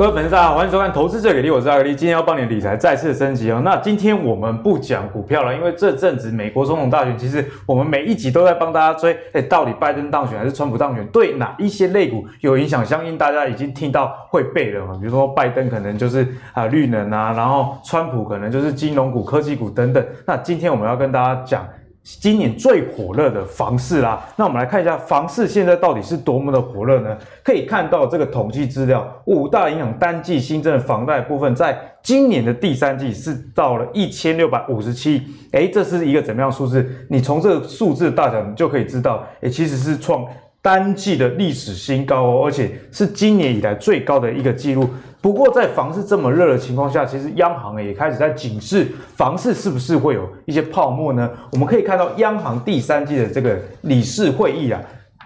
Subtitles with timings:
[0.00, 3.60] 各位粉丝大家好，欢迎收看《投资最给力》，我是阿力，今天要帮你理财再次升级哦。
[3.62, 12.82] 那今天我们不讲股票了，因为这阵子美国总统大选，其实我们每一集都在帮大家追，哎，到底拜登当选还是川普当选，对哪一些类股有影响？
[12.82, 20.02] 相信大家已经听到会背了嘛，比如说拜登可能就是啊绿能啊，然后川普可能就是金融股、科技股等等。
[20.26, 21.68] 那今天我们要跟大家讲。
[22.02, 27.16] 今年最火热的房市啦，那我们来看一下房市现在到底是多么的火热呢？
[27.44, 36.84] 可以看到这个统计资料，五大银行单季新增的房贷部分，在今年的第三季是到了一千六百五十七亿，诶，这是一个怎么样数字？
[37.10, 40.26] 你从这个数字的大小，你就可以知道，诶，其实是创
[40.62, 44.88] 单季的历史新高哦，而且是今年以来最高的一个记录。
[45.22, 51.30] 不过，在房市这么热的情况下，其实央行也开始在警示房市是不是会有一些泡沫呢？
[51.52, 54.80] 我们可以看到，央行第三季的这个理事会议啊，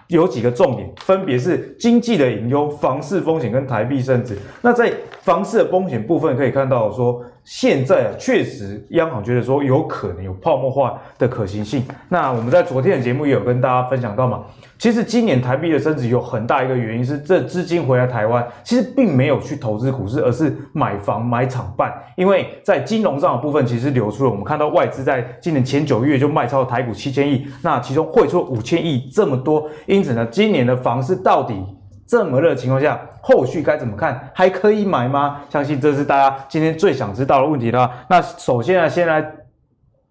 [0.09, 4.36] 有几个重点，分别是经济的隐忧、房市风险跟台币升值。
[4.62, 4.92] 那在
[5.23, 7.25] 房市的风险部分，可以看到说。
[7.45, 11.84] 现在啊，确实央行觉得说有可能有泡沫化的可行性。
[12.09, 14.45] 那我们在昨天的节目也有跟大家分享到嘛，
[14.78, 21.92] 其实今年台币的升值有很大一个原因是这资金回来台湾，其实并没有去投资股市，而是买房买厂办。
[22.17, 31.62] 因为在金融上的部分其实流出了，我们看到外资在今年前九月就卖超了台股七千亿，那其中汇出五千亿这么多，因此呢，今年的房市到底
[32.06, 34.30] 这么热的情况下，后续该怎么看？
[34.34, 35.41] 还可以买吗？
[35.48, 37.91] 相信这是大家今天最想知道的问题了。
[38.08, 39.24] 那首先呢，先来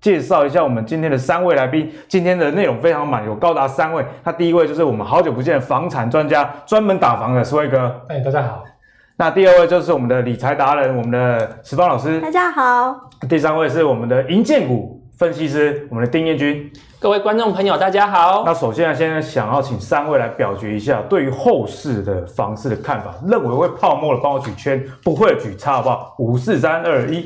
[0.01, 1.91] 介绍一下我们今天的三位来宾。
[2.07, 4.03] 今天的内容非常满，有高达三位。
[4.23, 8.01] 那第一位就是我们好久不见的房产专家，专门打房的苏威哥。
[8.09, 8.63] 哎，大家好。
[9.15, 12.19] 那第二位就是我们的理财达人，我们的石方老师。
[12.19, 13.09] 大家好。
[13.29, 16.71] 第三位是我们的银建股分析师，我们的丁彦君。
[16.99, 18.43] 各位观众朋友，大家好。
[18.43, 23.13] 那首先呢，现在想要请三位来表决一下对于后市的房市的看法。
[23.27, 26.15] 认为会泡沫的，帮我举圈；不会举叉，好不好？
[26.17, 27.25] 五四三二一。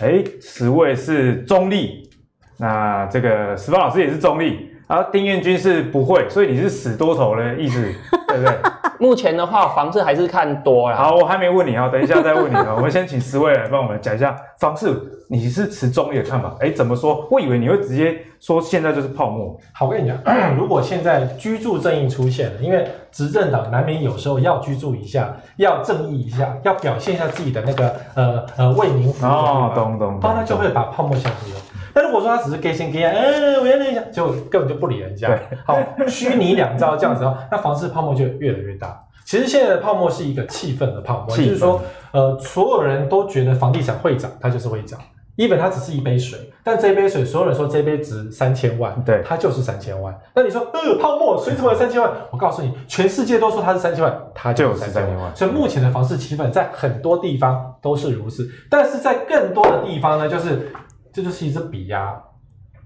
[0.00, 2.10] 哎，十位是中立。
[2.58, 4.70] 那这个十方老师也是中立。
[4.86, 7.80] 然后丁彦君是不会，所以你是死多头的意思，
[8.28, 8.54] 对不对？
[8.98, 10.96] 目前的话，房市还是看多啦。
[10.96, 12.74] 好，我还没问你啊，等一下再问你啊。
[12.76, 14.92] 我们先请十位来帮我们讲一下房市，
[15.28, 16.54] 你是持中立的看法？
[16.60, 17.26] 哎，怎么说？
[17.30, 19.56] 我以为你会直接说现在就是泡沫。
[19.72, 20.18] 好，我跟你讲，
[20.58, 31.60] 如果现在居住正义出现了，因为执政党难免有时候要居住一下，要正义一下，要表现一下自己的那个呃呃为民服务哦，懂懂，当然就会把泡沫消除了。
[31.98, 35.36] 但如果说他只是给钱给啊，嗯，我要那一下，就根本就不理人家。
[35.66, 35.76] 好，
[36.06, 39.04] 虚拟两招这样子的话， 那房市泡沫就越来越大。
[39.24, 41.82] 其实现在的泡沫是一个气氛的泡沫，就是说，
[42.12, 44.96] 呃，所有人都觉得房地产会涨，它就是会涨。
[45.38, 50.16] even 它只是一杯水，但这杯水，所有人说这杯值三千万，对，它就是三千万。
[50.34, 52.10] 那你说，呃，泡沫谁怎么有三千万？
[52.30, 55.34] 我告诉你，全世界都说它是三千万，它就有三千万。
[55.34, 60.70] 所以目前的房市气氛在很多地方都是如此，但是在更多的地方呢，就是。
[61.12, 62.14] 这就是一支笔呀，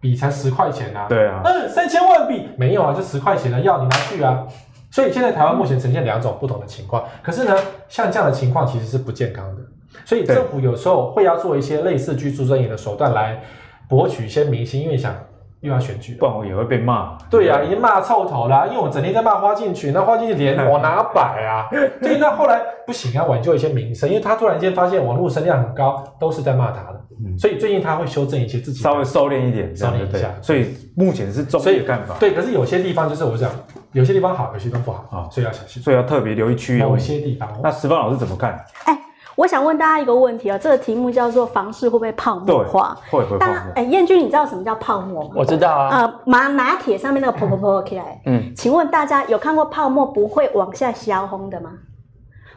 [0.00, 1.06] 笔才十块钱啊。
[1.08, 4.46] 对啊，嗯，三千万笔没有啊，就十块钱的要你拿去啊。
[4.90, 7.04] 所以现在台湾目前呈现两种不同的情况。
[7.22, 7.56] 可是呢，
[7.88, 9.62] 像这样的情况其实是不健康的。
[10.04, 13.42] 所以政府有时候会要做一些类似居住正义的手段来
[13.88, 15.14] 博取一些民心，因为想。
[15.62, 17.16] 又要选举，不然我也会被骂。
[17.30, 21.68] 对呀、啊，已经骂臭头了，因为我整天在骂花进去，那花进去脸往哪摆啊？
[22.02, 30.32] 对，那后来不行啊，挽救一些名声，因为他突然间发现网络声量很高，都是在骂他的，嗯、所以最近他会修正一些自己，稍微收敛一点，收敛一下。
[30.40, 32.16] 所以目前是中立看法。
[32.18, 33.50] 对，可是有些地方就是我讲，
[33.92, 36.78] 有些地方好，有些地方不好啊，所以要小心，所以要特别留意区域。
[36.78, 38.64] 有些地方，那石方老师怎么看？
[38.84, 38.98] 哎
[39.34, 42.94] 我想问大家一个问题啊，这个题目叫做“房市会不会泡沫化”？
[43.10, 43.38] 会会。
[43.38, 45.30] 当然，哎，彦君，你知道什么叫泡沫吗？
[45.34, 45.88] 我知道啊。
[46.02, 48.20] 呃，拿拿铁上面那个泡泡泡起来。
[48.26, 48.52] 嗯。
[48.54, 51.70] 请问大家有看过泡沫不会往下消轰的吗？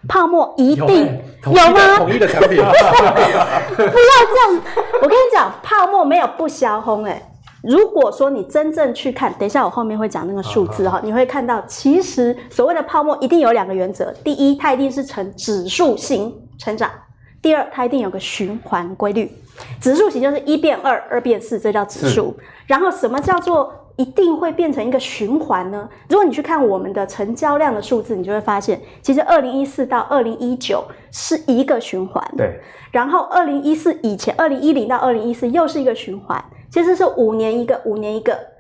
[0.08, 1.06] 泡沫一定
[1.46, 1.98] 有，有吗？
[1.98, 2.58] 统一的产品。
[2.58, 2.70] 不要
[3.78, 4.62] 这样，
[5.02, 7.22] 我跟你讲，泡沫没有不消轰哎。
[7.64, 16.34] 如果说你真正去看，等一下我后面会讲那个数字哈，你会看到其实所谓的泡沫一定有两个原则，第一，它一定是呈指数型。
[16.58, 16.90] 成长，
[17.42, 19.30] 第二，它一定有个循环规律。
[19.82, 22.38] 指数型就是一变二，二变四，这叫指数。
[22.66, 25.90] 然后什么叫做一定会变成一个循环呢？
[26.10, 32.24] 如果你去看我们的成交量的数字，你就会发现，其实二零一四到二零一九是一个循环。
[32.38, 32.60] 对。
[32.92, 38.55] 然后二零一四以前，二零一零到二零一四又是一个循环，其实是五年一个，五年一个。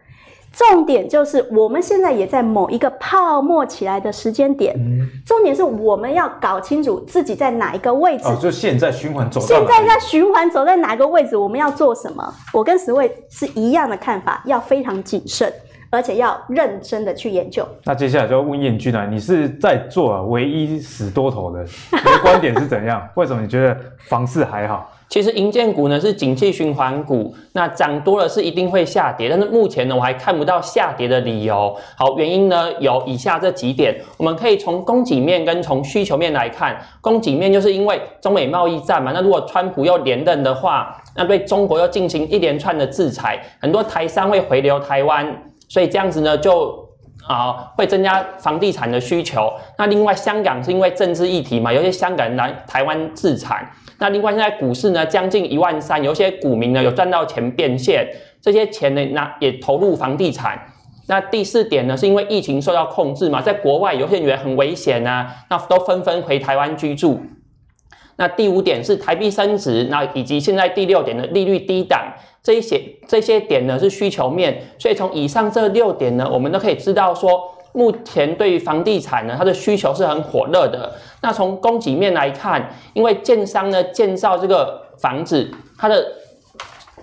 [0.55, 4.73] 重点就是我们现在也在某一个泡沫起来的时间点。
[4.77, 8.23] 嗯，重点是我们要搞清楚自己在哪一个位置。
[8.25, 9.41] 哦，就现在循环走。
[9.41, 11.35] 现在在循环走在哪个位置？
[11.35, 12.33] 我们要做什么？
[12.53, 15.51] 我跟十位是一样的看法，要非常谨慎。
[15.89, 17.67] 而且要认真的去研究。
[17.83, 23.07] 那接下来就要问彦君了，你是在做啊唯一死多头的，你的观点是怎样？
[23.15, 24.91] 为什么你觉得房市还好？
[25.07, 31.77] 其实银建股呢是景气循环股，那涨多了是一定会下跌，但是目前呢我还看不到下跌的理由。
[31.95, 36.75] 好，原因呢有以下这几点，我们可以从供给面跟从需求面来看。
[37.01, 45.23] 供给面就是因为中美贸易战嘛，那如果川普又连任的话，那对中国又进行一连串的制裁，很多台商会回流台湾，
[45.67, 46.83] 所以这样子呢就
[47.27, 49.51] 啊、会增加房地产的需求。
[49.79, 53.67] 那另外香港是因为政治议题嘛，有些香港人来台湾置产。
[53.97, 58.07] 那另外，现在股市呢将近一万三，有些股民呢有赚到钱变现，
[58.39, 60.59] 这些钱呢那也投入房地产。
[61.07, 67.19] 那第四点呢，是因为疫情受到控制嘛，在国外有些人很危险啊，那都纷纷回台湾居住。
[68.17, 72.13] 那第五点是台币升值，那以及现在第六点的利率低档，
[72.45, 74.61] 这一些这些点呢是需求面。
[74.79, 77.51] 所以从以上这六点呢，我们都可以知道说。
[77.77, 80.89] 目前对于房地产呢，它的需求是很火热的。
[81.21, 86.09] 那从供给面来看，因为建商呢建造这个房子，它的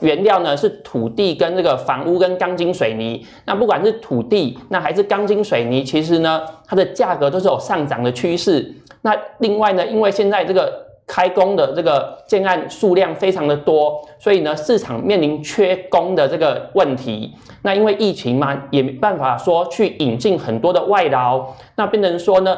[0.00, 3.22] 原料呢是土地跟这个房屋跟钢筋水泥。
[3.44, 8.74] 那不管是土地，那还是钢筋水泥，其实呢它的价格都是有上涨的趋势。
[9.02, 10.86] 那另外呢，因为现在这个。
[11.12, 17.35] 开工的这个建案数量非常的多，所以呢，市场面临缺工的这个问题。
[17.61, 21.47] 那因为疫情嘛，也没办法说去引进很多的外劳。
[21.76, 22.56] 那变成说呢，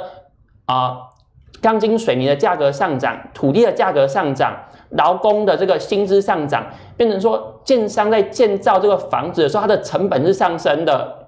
[0.66, 0.98] 啊、
[1.60, 4.54] 钢筋水泥的价格上涨，土地的价格上涨，
[4.90, 6.64] 劳工的这个薪资上涨，
[6.96, 11.23] 变成说建商在建造这个房子的时候，它的成本是上升的。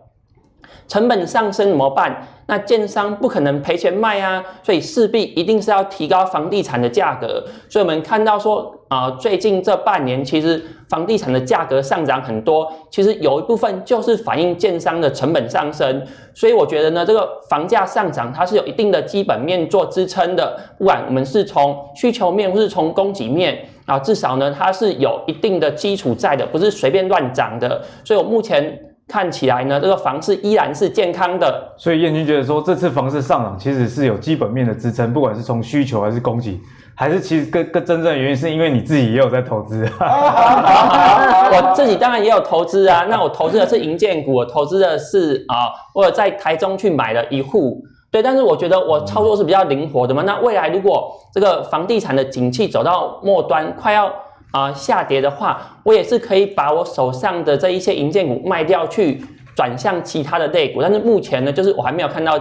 [0.88, 2.26] 成本上升怎么办？
[2.48, 7.44] 那建商不可能赔钱卖啊，所以势必一定是要提高房地产的价格。
[7.68, 16.00] 所以我们看到说，啊、最近这半年其实房地产的价格上涨很多，其实有一部分就是反映建商的成本上升。
[16.34, 27.82] 所以我觉得呢，这个房价上涨它是有一定的基本面做支撑的，不管我们是从需求面或是从供给面啊，至少呢它是有一定的基础在的，不是随便乱涨的。
[28.04, 28.80] 所以我目前。
[29.08, 31.72] 看起来呢，这个房市依然是健康的。
[31.76, 36.60] 所以燕君觉得说，这次房市上涨其实是有基本面的支撑，不管是从需求还是供给，
[36.94, 39.88] 还是其实更更真正的原因是因为你自己也有在投资。
[39.98, 47.80] 我自己当然也有投资啊，那我投资的是银建股，我投资的是啊，我在台中去买了一户，
[48.10, 50.24] 对，但是我觉得我操作是比较灵活的嘛。
[50.26, 54.12] 那未来如果这个房地产的景气走到末端，快要。
[54.56, 59.22] 啊，下跌的话，我也是可以把我手上的这一些银建股卖掉，去
[59.54, 60.80] 转向其他的类股。
[60.80, 62.32] 但是目前呢，就是我还没有看到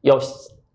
[0.00, 0.18] 有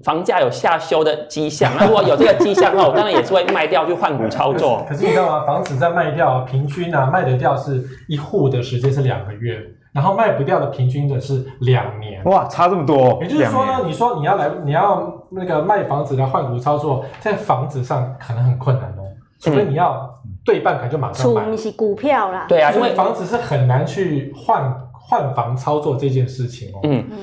[0.03, 1.71] 房价有下修的迹象。
[1.79, 4.85] 那如果有这个迹象的话，我当然也是会卖掉去换股操作。
[4.87, 5.47] 可是你知道吗？
[5.47, 9.59] 房子在卖掉，平均啊卖得掉是一户的时间是两个月，
[9.93, 12.23] 然后卖不掉的平均的是两年。
[12.25, 13.17] 哇，差这么多！
[13.19, 19.02] 也就是说呢，你说你要来，你要那个卖房子来换股操作，在房子上可能很困难哦。
[19.43, 20.09] 除非你要
[20.45, 22.45] 对半砍就马上买，除是股票啦。
[22.47, 26.79] 对啊，因为房子是很难去换换房操作这件事情哦。
[26.83, 27.17] 嗯嗯。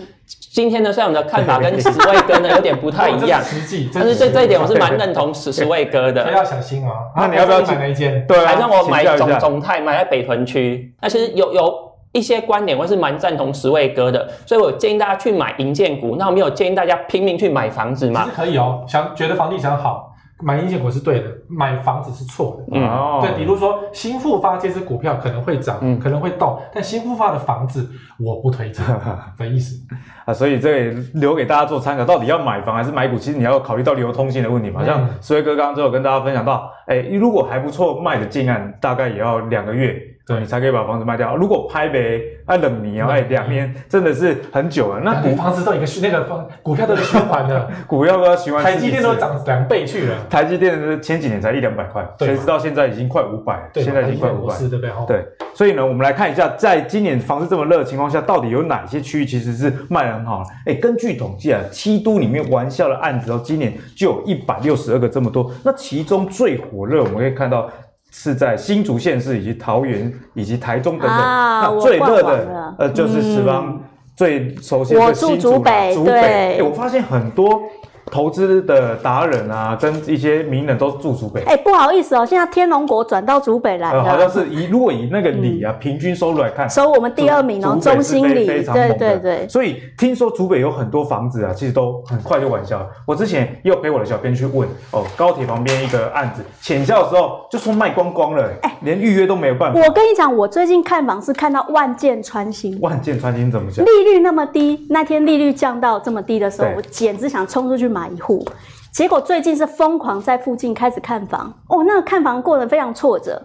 [0.52, 6.30] 今天呢，虽然我们的看法跟十位哥呢有点不太一样， 实际，但是这这一点我是蛮认同十十位哥的。
[6.30, 6.92] 要小心哦。
[7.16, 8.24] 那你要不要买那一间？
[8.28, 10.94] 对，还让我买总总泰，买在北屯区。
[11.00, 16.16] 那其实有有一些观点我是蛮赞同十位哥的，所以我建议大家去买银建股。
[16.16, 18.24] 那我没有建议大家拼命去买房子嘛？
[18.24, 20.09] 其实可以哦，想觉得房地产好。
[20.42, 22.78] 买阴线股是对的，买房子是错的。
[22.78, 28.84] 嗯，对，比如说新复发这只股票可能会涨，嗯，可能会动，但新复发的房子我不推荐
[29.38, 29.76] 的意思
[30.24, 33.16] 啊，所以这也留给大家做参考，到底要买房还是买股？
[33.16, 34.84] 其实你要考虑到流通性的问题嘛。
[34.84, 40.09] 像思维哥刚刚最后跟大家分享到，哎，如果还不错卖的建案，大概也要两个月。
[40.26, 41.34] 对，你才可以把房子卖掉。
[41.34, 45.00] 如果拍呗，那冷泥啊，哎，两年真的是很久了。
[45.00, 48.62] 那股房子都一个那个房股票都是循环的， 股票都要循环。
[48.62, 50.14] 台积电都涨两倍去了。
[50.30, 54.90] 台积电前几年才一两百块，谁知道现在已经快五百，现在已经快五百，对不对？
[55.08, 60.44] 对，所以呢，我们来看一下，在今年房子这么热的情况下，到底有哪些区域其实是卖得很好？
[60.64, 65.50] 哎，根据统计啊，七都里面玩笑的案子哦，今年就有一百六十二个这么多。
[65.64, 67.68] 那其中最火热，我们可以看到。
[68.10, 73.80] 是在新竹县市以及桃园以及台中等等，啊、那最热的呃就是十方
[74.16, 76.12] 最首先的新竹，竹北，竹北。
[76.12, 77.62] 哎，我发现很多
[78.10, 81.42] 投资的达人啊，跟一些名人都住竹北。
[81.44, 89.48] 哎、不好意思哦，现在天龙国转到竹北来了，呃，好像是以如果以那个里啊、平均收入来看，收我们第二名哦，竹北是中心里，对对对。
[89.48, 92.86] 所以听说竹北有很多房子啊，其实都很快就完销了。
[93.06, 99.80] 我之前也有陪我的小编去问哦，高铁旁边一个案子浅销的时候就说卖光光了，哎，连预约都没有办法。
[99.80, 103.84] 我跟你讲，我最近看房是看到万箭穿心，万箭穿心怎么讲？
[103.84, 108.44] 利率那么低，那天利率降到这么低的时候，我简直想冲出去买一户。
[108.92, 113.42] 结果最近是疯狂在附近开始看房，哦，那个看房过得非常挫折。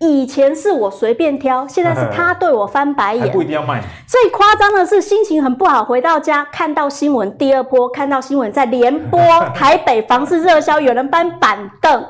[0.00, 3.32] 以前是我随便挑，现在是他对我翻白眼。
[3.32, 3.82] 不一定要卖。
[4.06, 9.20] 最夸张的是，心情很不好，回到家看到新闻，第二波看到新闻在连播
[9.54, 12.04] 台北房市热销，有人搬板凳。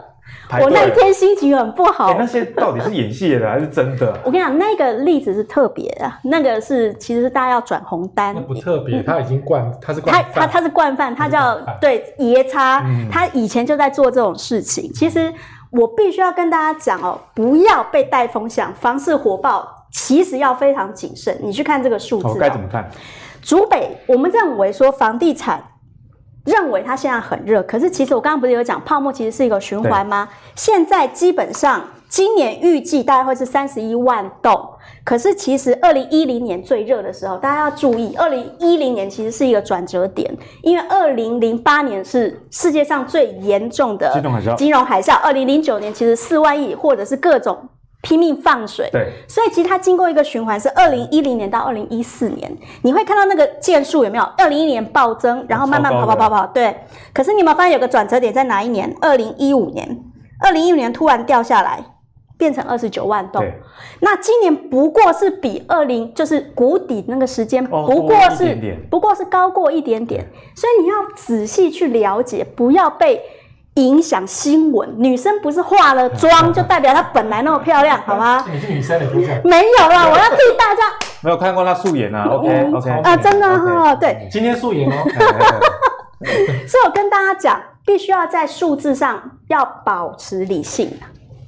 [0.62, 2.07] 我那一天心情很不好。
[2.09, 4.19] 欸、那些到底是演戏的还是真的？
[4.25, 8.35] 我跟你讲，那个例子是特别的，那个是其实是大家要转红单。
[8.35, 14.90] 那不特别，他已经惯，他是惯他他他是惯犯，他叫对爷差，嗯、他以前就在做这种事情。
[14.95, 15.33] 其实
[15.71, 21.38] 我必须要跟大家讲哦，不要被带风向，房市火爆，其实要非常谨慎。
[21.43, 22.88] 你去看这个数字，该怎么看？
[23.43, 25.62] 竹北，我们认为说房地产。
[26.49, 30.28] 认为它现在很热，可是其实我刚刚不是有讲泡沫其实是一个循环吗？
[30.57, 34.59] 现在基本上今年预计大概会是三十一万栋，
[35.05, 44.11] 可是其实二零一零年最热的时候，大家要注意，二零一零年其实是一个转折点，因为二零零八年是世界上最严重的
[44.57, 47.69] 金融海啸，二零零九年其实四万亿或者是各种。
[48.00, 54.25] 拼命放水，对，所以其实它经过一个循环，是二零一零年到二零一四年，你会看到那个件数有没有？
[54.38, 56.76] 二零一一年暴增，然后慢慢跑跑跑跑，对。
[57.12, 58.97] 可是你有没有发现有个转折点在哪一年？
[59.00, 60.00] 二零一五年，
[60.40, 61.85] 二零一五年突然掉下来，
[62.37, 63.45] 变成二十九万栋。
[64.00, 68.57] 那今年不过是比二零就是谷底那个时间，不过是、
[68.88, 70.25] 不过是高过一点点，
[70.55, 73.21] 所以你要仔细去了解，不要被。
[73.78, 78.44] 影响新闻，女生不是化了妆就代表她本来那么漂亮，好吗？
[78.50, 79.40] 你 是女生的不是？
[79.44, 80.82] 没有啦，我要替大家。
[81.20, 84.94] 没有看过她素颜啊？OK OK 啊，真的哈，对，今天素颜哦。
[86.66, 90.90] 所以我跟大家讲，必须要在数字上要保持理性，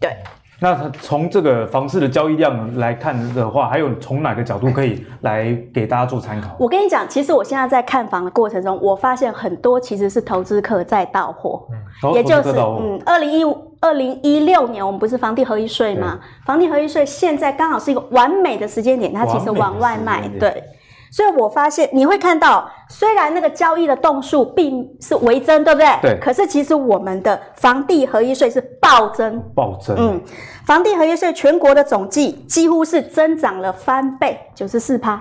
[0.00, 0.16] 对。
[0.60, 6.54] 那从这个房市的交易量来看的话，还有从哪个角度可以来给大家做参考？
[6.58, 11.66] 我跟你讲，其实我现在在看房的过程中，我发现很多其实是投资客在到货，
[12.02, 16.20] 嗯、也就是嗯，二零一五、二零一六年我们不是房地合一税吗？
[16.44, 20.62] 房地合一税现在刚好是一个完美的时间点，它其实往外卖，对。
[21.10, 25.88] 所以我发现你会看到，虽然那个交易的栋数并是微增，对不对？
[26.00, 26.18] 对。
[26.20, 29.96] 可是其实我们的房地合一税是暴增，暴增。
[29.98, 30.20] 嗯，
[30.64, 35.20] 房地合一税全国的总计几乎是增长了翻倍，九十四趴。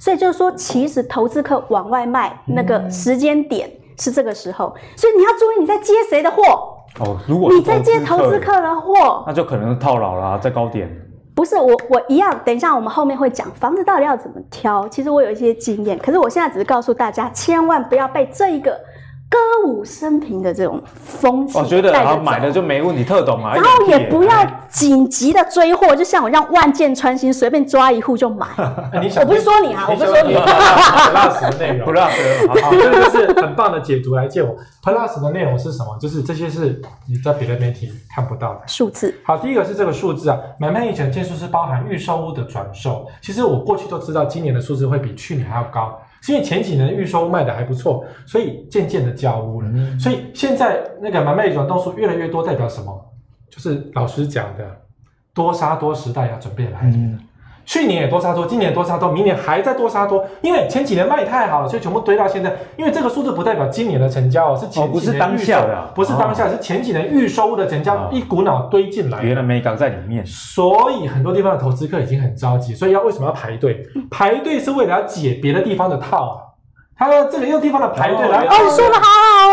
[0.00, 6.42] 所以就是说，其实投资客往外卖那个时间点是这个时候，嗯、所以你要注意你在接谁的货。
[7.00, 10.88] 哦，如果你在接投资客的货，那就可能是套牢了，在高点。
[11.38, 12.36] 不是我，我一样。
[12.44, 14.88] 等一下，我们后面会讲房子到底要怎么挑。
[14.88, 18.76] 其实我有一些经验，可是我现在只是告诉大家，千万不要被这一个。
[19.30, 23.54] 歌舞升平的这种风气，我觉得啊，买了就没问题，特懂啊。
[23.54, 24.32] 然后也不要
[24.68, 28.46] 紧急的追货，就像我这样万箭穿心，随便抓一户就买。
[29.20, 30.34] 我不是说你啊，我不是说你。
[30.34, 34.56] Plus 的内容，Plus 好，这个是很棒的解读来见我。
[34.82, 35.98] Plus 的内容是什么？
[36.00, 39.14] 就是这些是你在别的媒体看不到的数字。
[39.24, 43.06] 好，第一个是这个数字啊，买卖一整件数是包含预售屋的转售。
[43.20, 46.00] 其实我过去都知道，今年的数字会比去年还要高。
[46.26, 49.68] 因为前几年预售卖的还不错，所以渐渐的交屋了。
[49.72, 53.12] 嗯、所以现在那个买卖转动数越来越多，代表什么？
[53.48, 54.80] 就是老师讲的，
[55.32, 57.12] 多杀多时代要准备来临。
[57.12, 57.20] 嗯
[57.68, 62.56] 去年也多杀多，今年也多杀多，明年还在多杀多，因为前几年卖太好了，所以全部堆到现在。
[62.78, 69.22] 因为这个数字不代表今年的成交哦，是前几年预售，哦、不是当下的，不是当下，哦、是前几年预收的成交一股脑堆进来。
[69.22, 73.86] 原来没搞在里面，所以很多地方的投资客已经很着急，所以要为什么要排队？
[74.10, 76.47] 排队是为了要解别的地方的套。
[76.98, 79.02] 他说这个用地方的排队来，哦，你说的好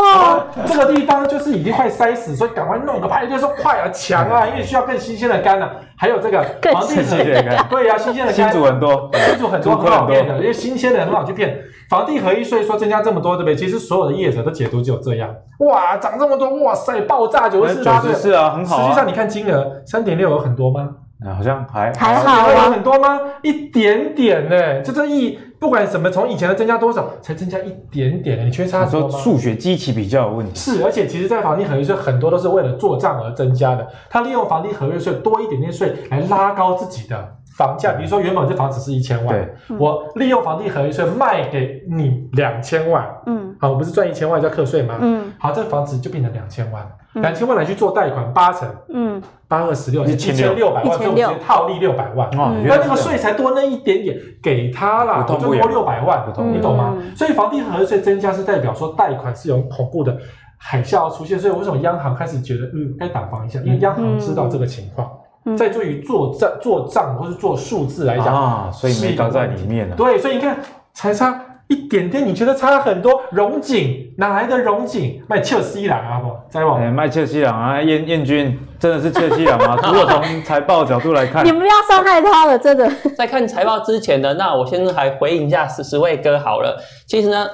[0.02, 0.48] 好哦。
[0.66, 5.70] 这个地方就是已经快塞死，所以赶快弄个排队说快啊，抢啊，因为需要更新鲜的肝啊。
[5.96, 6.42] 还有这个
[6.74, 7.20] 房地产，
[7.70, 8.52] 对呀，新鲜的肝。
[8.52, 11.56] 新竹很多，新竹很多很好骗的，因为新鲜的很好去骗。
[11.88, 13.56] 房地合一税说增加这么多，对不对？
[13.56, 15.30] 其实所有的业者都解读只有这样。
[15.60, 18.82] 哇，涨这么多，哇塞，爆炸九十四，九十四啊，很好。
[18.82, 20.90] 实际上你看金额三点六有很多吗？
[21.38, 23.20] 好像还还好有很多吗？
[23.44, 25.40] 一点点呢，就这一。
[25.60, 29.10] 不管什么，从以前的增加多少，才增加一点点，你缺差多吗？
[29.10, 30.56] 说数学机器比较有问题。
[30.56, 33.88] 是，而且其实，在房地合约税很多都是为了做账而增加的。
[34.10, 37.94] 他利用房地合约税多一点点税来拉高自己的房价。
[37.94, 44.98] 比如说，原本这房子是一千万，对，我利用房地合一税卖给你两千万，嗯，好，我不是赚一千万就要课税吗？
[45.00, 52.28] 嗯好，这个房子就变成两千万，嗯两千万来去做贷款，八成，嗯八二十六，一千1600六百万，所以我直接套利六百万。
[52.38, 57.16] 哦，嗯那那个税才多那一点点，给他啦，我就多六百万你懂吗嗯？
[57.16, 60.18] 所以房地合一税增加是代表说贷款是有恐怖的
[60.58, 63.60] 海啸出现，所以为什么央行开始觉得嗯该打防一下？
[63.62, 65.10] 因为央行知道这个情况，
[65.46, 69.96] 嗯在对于做账做账或是做数字来讲，啊，所以没搞在里面了。
[69.96, 70.58] 对，所以你看
[70.92, 73.24] 才差一点点，你觉得差很多？
[73.32, 75.22] 荣景哪来的荣景？
[75.28, 76.76] 卖切西兰啊不，知道不？
[76.76, 79.76] 哎，卖切西朗啊，燕燕军真的是切西朗吗？
[79.88, 82.88] 如果从财报角度来看你，们不要伤害他了，真的。
[83.18, 86.80] 在看财报之前呢，那我先还回应一下十十位哥好了。
[87.08, 87.48] 其实呢，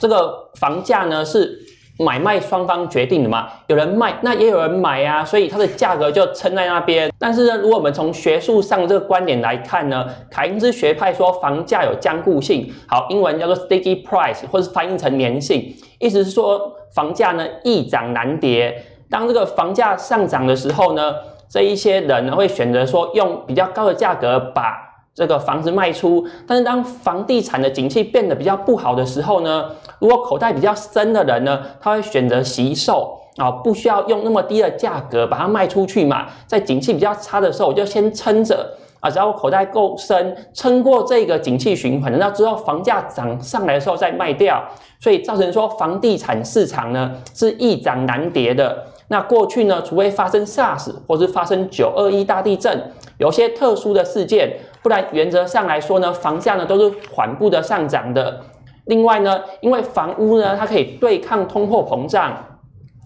[0.00, 1.58] 这个房价呢是
[1.98, 7.12] 买卖双方决定的嘛，有人卖，那也有人买啊，所以它的价格就撑在那边。
[7.18, 18.84] 但是呢，如果我们从学术上这个观点来看呢，凯因斯学派说房价有僵固性，好，英文叫做 sticky price，或是翻译成粘性，意思是说房价呢易涨难跌。
[19.10, 21.14] 当这个房价上涨的时候呢，
[21.48, 24.76] 这一些人呢会选择说用比较高的价格把
[25.14, 29.64] 这个房子卖出，但是当房地产的景气变得比较不好的时候呢，
[29.98, 44.62] 如果口袋比较深的人呢，他会选择惜售啊，不需要用那么低的价格把它卖出去嘛，在景气比较差的时候，我就先撑着啊，只要我口袋够深，撑过这个景气循环，等到之后房价涨上来的时候再卖掉，
[45.00, 48.84] 所以造成说房地产市场呢是易涨难跌的。
[49.10, 58.40] 那过去呢，除非发生 SARS 或是发生九二一大地震，有些特殊的事件，不然原则上来说呢，房价呢都是缓步的上涨的。
[58.88, 62.36] 另外呢，因为房屋呢，它可以对抗通货膨胀，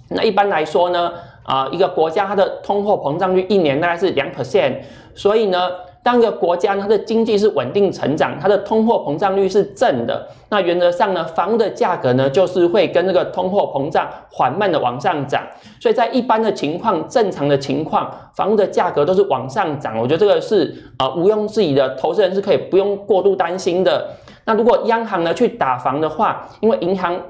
[0.09, 1.13] 那一般来说呢，
[1.45, 4.79] 啊、一个国家它的通货膨胀率一年大概是两 percent，
[5.15, 5.69] 所以呢。
[6.05, 15.41] 当一个国家它的经济是稳定成长，它的通货膨胀率是正的，那原则上呢，房屋的价格呢就是会跟那个通货膨胀缓慢的往上涨。
[15.79, 19.97] 所以在一般的情况、正常的情况，房屋的价格都是往上涨。
[19.97, 24.09] 我觉得这个是呃毋庸置疑的，投资人是可以不用过度担心的。
[24.45, 27.21] 那如果央行呢去打房的话，因为银行。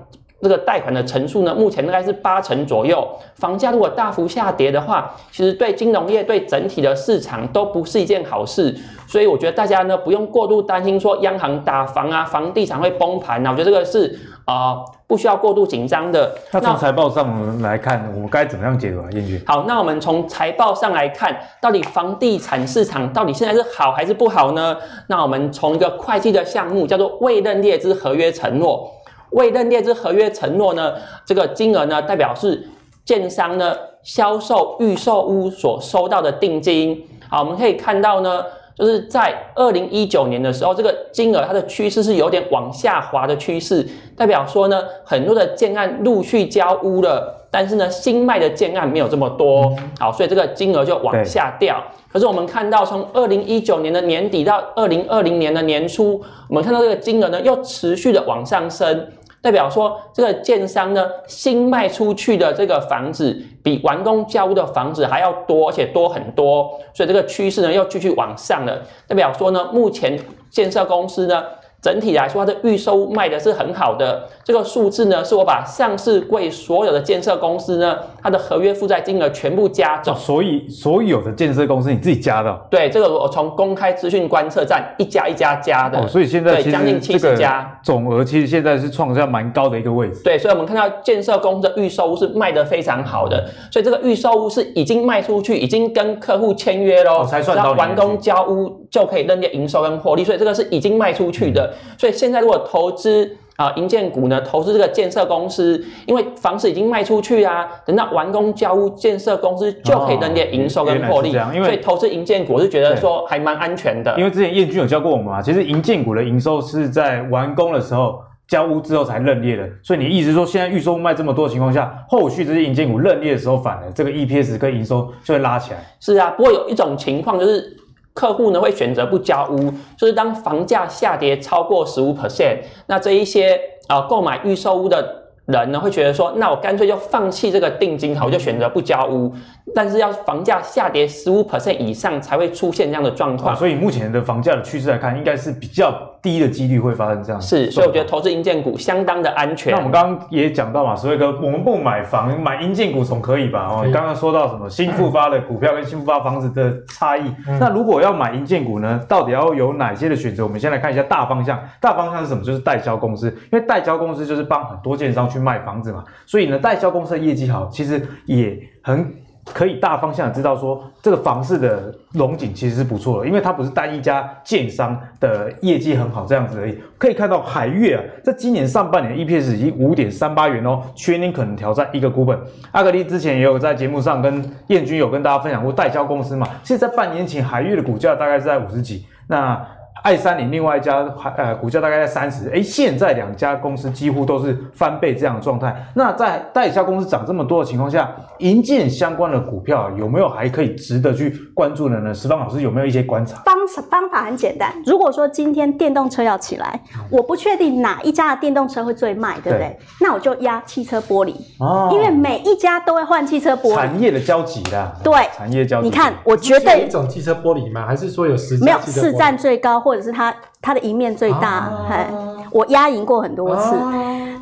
[0.44, 3.08] 这个贷款的成数呢，目前大概是八成左右。
[3.36, 8.76] 房价如果大幅下跌的话，其实对金融业、对整体的市场都不是一件好事。
[9.06, 13.52] 所以我觉得大家呢不用过度担心说央行打房啊，房地产会崩盘啊。
[13.52, 16.34] 我觉得这个是啊、呃、不需要过度紧张的。
[16.52, 19.08] 那从财报上来看，我们该怎么样解读啊？
[19.12, 19.42] 燕君。
[19.46, 24.76] 好，那我们从财报上来看，到底房地产市场到底现在是好还是不好呢？
[25.08, 28.90] 那我们从一个会计的项目叫做未认列之合约承诺。
[29.30, 30.92] 未认列之合约承诺呢，
[31.24, 32.68] 这个金额呢，代表是
[33.04, 37.02] 建商呢销售预售屋所收到的定金。
[37.30, 49.74] 好，我们可以看到呢，就是在二零一九年的时候，这个金额它的趋势是有点往下滑的趋势，代表说呢，很多的建案陆续交屋了，但是呢，新卖的建案没有这么多。
[49.98, 51.82] 好，所以这个金额就往下掉。
[52.10, 59.06] 可是我们看到，从二零一九年的年底到二零二零年的年初，我们看到这个金额呢，又持续的往上升。
[59.42, 68.80] 代表说，这个建商呢，新卖出去的这个房子比完工交的房子还要多，而且多很多，所以这个趋势呢又继续往上了。
[69.08, 70.16] 代表说呢，目前
[70.48, 71.44] 建设公司呢，
[71.82, 74.22] 整体来说它的预售卖的是很好的。
[74.44, 80.14] 这个数字呢，是我把上市柜所有的建设公司呢，它的合约负债金额全部加总。
[80.14, 82.60] 所以所有的建设公司你自己加的、哦？
[82.70, 85.98] 对，这个我从公开资讯观测站一家一家加的。
[85.98, 90.22] 哦，所以现在将近七十家，总额其实现在是创下蛮高的一个位置。
[90.22, 101.71] 对，所以我们看到建设公司的预售屋是卖得非常好的，所以这个预售屋是已经卖出去，已经跟客户签约喽，哦、才算到完工交屋就可以认列营收跟获利，所以这个是已经卖出去的。
[101.72, 111.36] 嗯、所以现在如果投资啊，银建股呢，投资这个建设公司，因为房子已经卖出去啊，等到完工交屋，建设公司就可以认列营收跟获利。
[111.36, 114.16] 哦、因为所以投资银建股，我是觉得说还蛮安全的。
[114.18, 119.68] 因为之前燕君有教过我们啊，其实银建股的营收是在完工的时候交屋之后才认列的。
[119.82, 125.78] 所以你意思说，现在预售卖这么多的情况下，后续这些银建股认列的时候，反而这个 EPS 跟营收就会拉起来。
[126.00, 127.76] 是啊，不过有一种情况就是。
[128.14, 139.32] 客户呢会选择不交屋，就是当房价下跌超过十五 percent，那这一些啊购买预售屋的人呢会觉得说，那我干脆就放弃这个定金好，我就选择不交屋。
[139.74, 143.54] 但是要房价下跌十五 percent 以上才会出现这样的状况。
[143.54, 147.40] 哦，所以目前的房价的趋势来看，应该是比较低的几率会发生这样。
[147.40, 149.72] 是，所以我觉得投资银建股相当的安全。
[149.72, 153.66] 那我们刚刚也讲到嘛，所以哥，我们不买房，买银建股总可以吧？
[153.70, 157.22] 哦，刚刚说到什么新复发的股票跟新复发房子的差异。
[157.48, 160.44] 嗯、那如果要买银建股呢，到底要有哪些的选择？
[160.44, 161.58] 我们先来看一下大方向。
[161.80, 162.44] 大方向是什么？
[162.44, 166.04] 就是代销公司，因为代销公司就是帮很多建商去卖房子嘛。
[166.26, 169.12] 所以呢，代销公司的业绩好，其实也很。
[169.44, 176.78] 可以大方向知道说，这个房市的龙景其实是不错的，因为它不是单一家建商的业绩很好这样子而已。
[176.96, 182.38] 可以看到海月啊，在今年上半年 EPS 已经五点三八元哦，全年可能挑战一个股本。
[182.70, 189.60] 阿格力之前也有在节目上跟彦君有跟大家分享过代销公司嘛，其实在半年前海月的股价大概是在五十几，那。
[190.02, 195.74] 爱三零另外一家还呃股价大概在三十，哎，现在两家公司几乎都是翻倍这样的状态。
[195.94, 202.12] 那在代销公司涨这么多的情况下，银建相关的股票有没有还可以值得去关注的呢？
[202.12, 203.40] 石方老师有没有一些观察？
[203.44, 203.54] 方
[203.88, 209.68] 方法很简单，如果说今天电动车要起来，我不确定哪一家的电动车会最卖，对不对？
[209.68, 215.86] 对，那我就压汽车玻璃哦，因为每一家都会换汽车玻璃，产业的交集啦，对，产业交集。
[215.86, 217.86] 你看，我绝对一种汽车玻璃吗？
[217.86, 223.76] 还是说有十没有市占最高或或者是它它的赢面最大，啊、我压赢过很多次。
[223.76, 223.92] 啊、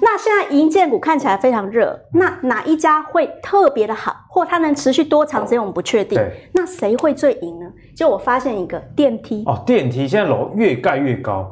[0.00, 6.24] 那现在银建股看起来非常热，那哪一家会特别的好，或它能持续多长时间，我们不确定。
[6.52, 7.66] 那谁会最赢呢？
[7.96, 11.50] 就我发现一个电梯哦，电梯现在楼越盖越高。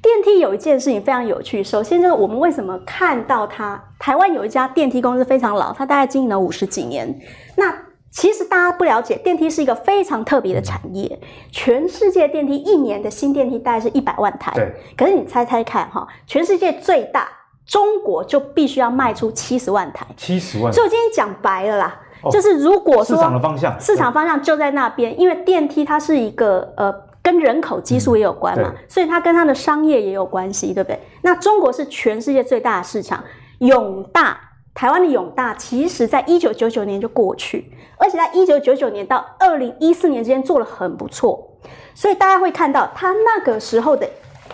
[0.00, 3.82] 电梯有一件事情非常有趣，首先就是我们为什么看到它？
[3.98, 7.12] 台湾有一家电梯公司非常老，它大概经营了五十几年。
[7.56, 7.74] 那
[8.14, 11.18] 其实大家不了解，电梯是一个非常特别的产业。
[11.50, 14.72] 全世界电梯一年的新电梯大概是一百万台，对。
[14.96, 17.26] 可是你猜猜看哈，全世界最大
[17.66, 20.72] 中国就必须要卖出七十万台，七十万。
[20.72, 31.00] 所以我今天讲白了啦，哦、就是如果说市场的方向，市场方向就在那边，因为电梯它是一个呃跟人口基数也有关嘛，所以它跟它的商业也有关系，对不对？
[31.22, 33.24] 那中国是全世界最大的市场，
[33.58, 34.38] 永大。
[34.74, 41.56] 台湾的永大，其实在一九九九年就过去，而且在一九九九年到二零一四年之间做了很不错，
[41.94, 44.04] 所以大家会看到它那个时候的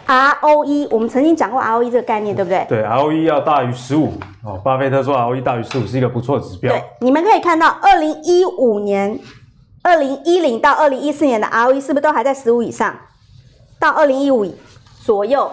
[0.06, 2.66] ROE，我们曾经讲过 ROE 这个概念，对不对？
[2.68, 4.12] 对，ROE 要大于十五
[4.44, 4.60] 哦。
[4.62, 6.70] 巴菲特说 ROE 大于十五是一个不错的指标。
[6.70, 9.18] 对，你们可以看到二零一五年、
[9.82, 12.94] 二零一零到二零一四年的 ROE 是不是都还在十五以上？
[13.78, 14.46] 到二零一五
[15.02, 15.50] 左右，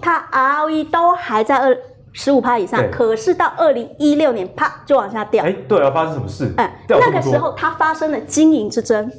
[0.00, 1.76] 它 ROE 都还在二。
[2.12, 5.44] 十五趴以上，可是到二零一六年，啪就往下掉。
[5.44, 6.52] 哎，对啊，发生什么事？
[6.56, 9.10] 嗯，那个时候它发生了经营之争，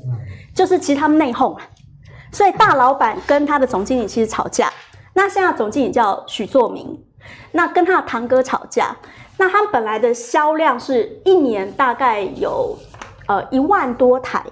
[0.54, 1.58] 就是其实他们内讧，
[2.32, 4.70] 所以大老板跟他的总经理其实吵架。
[5.14, 7.02] 那现在总经理叫许作明，
[7.52, 8.96] 那跟他的堂哥吵架。
[9.38, 12.78] 那他们本来的销量是一年大概有
[13.28, 14.44] 呃一万多台。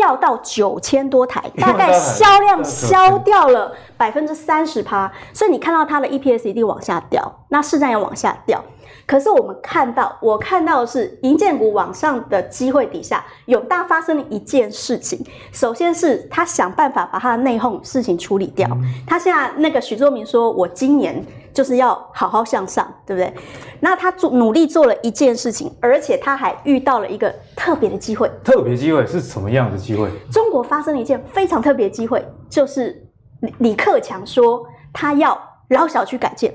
[0.00, 8.64] 掉到九千多台， 大概销量 销掉了百分之三十趴，所以你看到它的 EPS 一定往下掉，那市占也往下掉。
[9.10, 15.20] 可是我们看到，我看到的是银建股往上的机会底下，永大发生了一件事情。
[15.50, 18.70] 首先是他想办法把他的内讧事情处理掉。
[19.04, 21.20] 他现在那个许作明说：“我今年
[21.52, 23.34] 就是要好好向上，对不对？”
[23.82, 28.30] 那他做努力做了一件事情，而且他还遇到了一个特别的机会。
[28.44, 30.08] 特别机会是什么样的机会？
[30.30, 33.04] 中国发生了一件非常特别的机会，就是
[33.40, 35.36] 李李克强说他要
[35.70, 36.54] 老小区改建。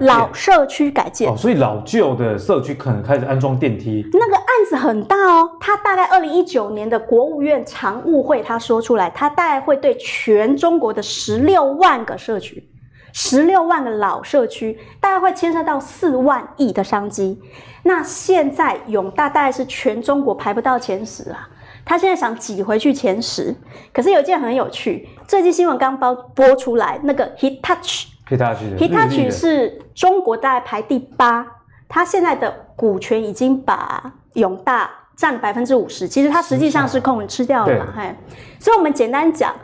[0.00, 4.04] 老社区改建哦，所以老旧的社区可能开始安装电梯。
[4.12, 12.68] 那个案子很大哦，他大概二零一九年的国务院常务会他说出来，他大概会对全中国的十六万个社区、
[13.12, 17.40] 十六万个老社区，大概会牵涉到四万亿的商机。
[17.84, 21.48] 那现在永大大概是全中国排不到前十啊，
[21.84, 23.54] 他现在想挤回去前十。
[23.92, 28.11] 可是有一件很有趣，最近新闻刚播播出来，那个 Hitachi。
[28.36, 31.46] Hitachi 是中国大概排第八，
[31.88, 38.14] 它现在的股权已经把永大占百分之五十，其实它实际上是控吃掉了嘛，嘿，
[38.58, 39.54] 所以我们简单讲，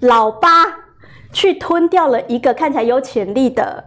[0.00, 0.48] 老八
[1.32, 3.84] 去吞掉了一个看起来有潜力的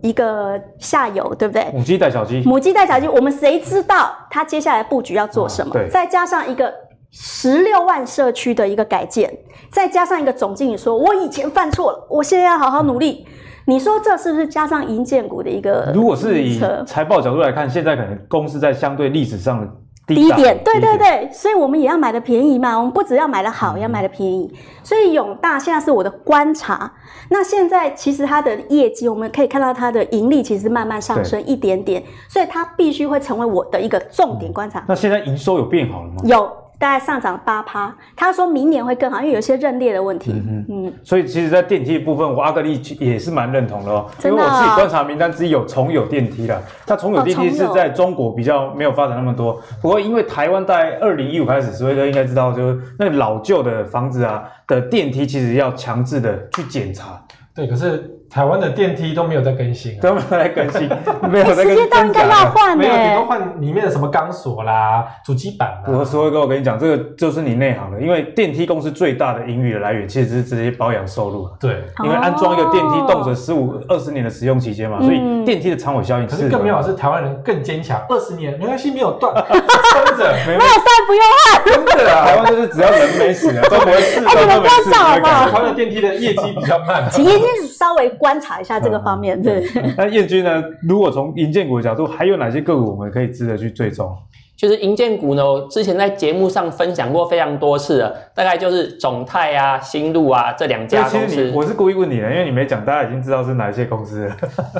[0.00, 1.70] 一个下游，对不对？
[1.72, 5.72] 母鸡带小鸡，母鸡带小鸡，我们谁知道它接下来布局要做什么？
[5.72, 6.72] 对，再加上一个
[7.10, 9.32] 十六万社区的一个改建，
[9.72, 13.26] 再加上一个总经理说，我以前犯错了，我现在要好好努力。
[13.66, 15.90] 你说这是不是加上银建股的一个？
[15.94, 19.66] 如果是以财报角度来看，现在可能公司在相对历史上的
[20.06, 22.76] 低点，对对对，所以我们也要买的便宜嘛。
[22.76, 24.52] 我们不只要买的好，也要买的便宜。
[24.82, 26.92] 所以永大现在是我的观察。
[27.30, 34.84] 那现在其实它的业绩，我们可以看到它的盈利其实慢慢上升一点点，所以它必须会成为我的一个重点观察。
[34.86, 36.16] 那现在营收有变好了吗？
[36.24, 36.63] 有。
[36.78, 40.32] 大概上涨八趴，他说明年会更好，因为有些认列的问题。
[40.32, 40.92] 嗯嗯。
[41.02, 44.06] 所以其实，在电梯的部分，我阿格力也是蛮认同的哦。
[44.18, 44.36] 真的。
[44.36, 49.60] 因为我自己观察名单之一有重有电梯啦，它重有电梯是在中国比较没有发展那么多。
[49.80, 57.22] 不过因为台湾在二零一五开始，所以说应该知道，就是那个老旧的房子啊的电梯，其实要强制的去检查。
[57.54, 58.10] 对，可是。
[58.34, 60.90] 台湾的电梯都没有在更新，都没有在更新，
[61.30, 61.70] 没有在更新。
[61.70, 65.84] 时间到应该要换，没有，你都换里面的什么钢索啦、主机板啦。
[65.86, 71.48] 我说一个，我跟你讲，这个就是你内行的，因为电梯公司最大的盈余的来源，其实是直接保养收入。
[71.60, 76.26] 对，因为安装一个电梯动辄十五二十年的使用期间嘛，所以电梯的长尾效应。
[76.26, 80.70] 可是更妙的是，台湾人更坚强，二十年没关系，没有断， 撑着，没有断
[81.06, 81.64] 不用换。
[81.64, 85.50] 真的啊，台湾就是只要人没死，都不会死，哎，你们观察好不好？
[85.50, 88.94] 台湾的电梯的业绩比较慢，请叶军稍微观察一下这个。
[89.04, 89.62] 方面对，
[89.98, 90.64] 那燕君呢？
[90.88, 94.16] 如果从银建股的角度，还有哪些个股我们可以值得去追踪？
[94.56, 101.52] 就是银建股呢，我之前在节目上分享过非常多次了，大概就是总泰啊、新路啊这两家公司。
[101.54, 104.36] 我是故意问你的，因为你没讲，大家已经知道是哪一些公司了。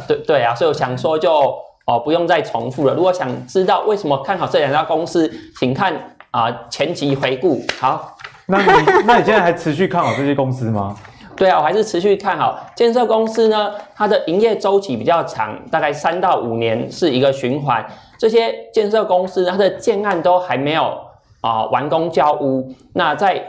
[0.09, 1.30] 对对啊，所以我想说就
[1.85, 2.94] 哦不用再重复了。
[2.94, 5.92] 如果想知道为什么看好这两家公司，请看
[6.30, 7.61] 啊、呃、前集回顾。
[7.78, 8.66] 好，那你
[9.04, 10.96] 那你现在还持续看好这些公司吗？
[11.36, 13.72] 对啊，我还是持续看好建设公司呢。
[13.94, 17.84] 它的营业周期比较长，大概三到五年是一个循环。
[18.18, 20.96] 这些建设公司它的建案都还没有
[21.40, 22.72] 啊、完工交屋。
[22.92, 23.42] 那在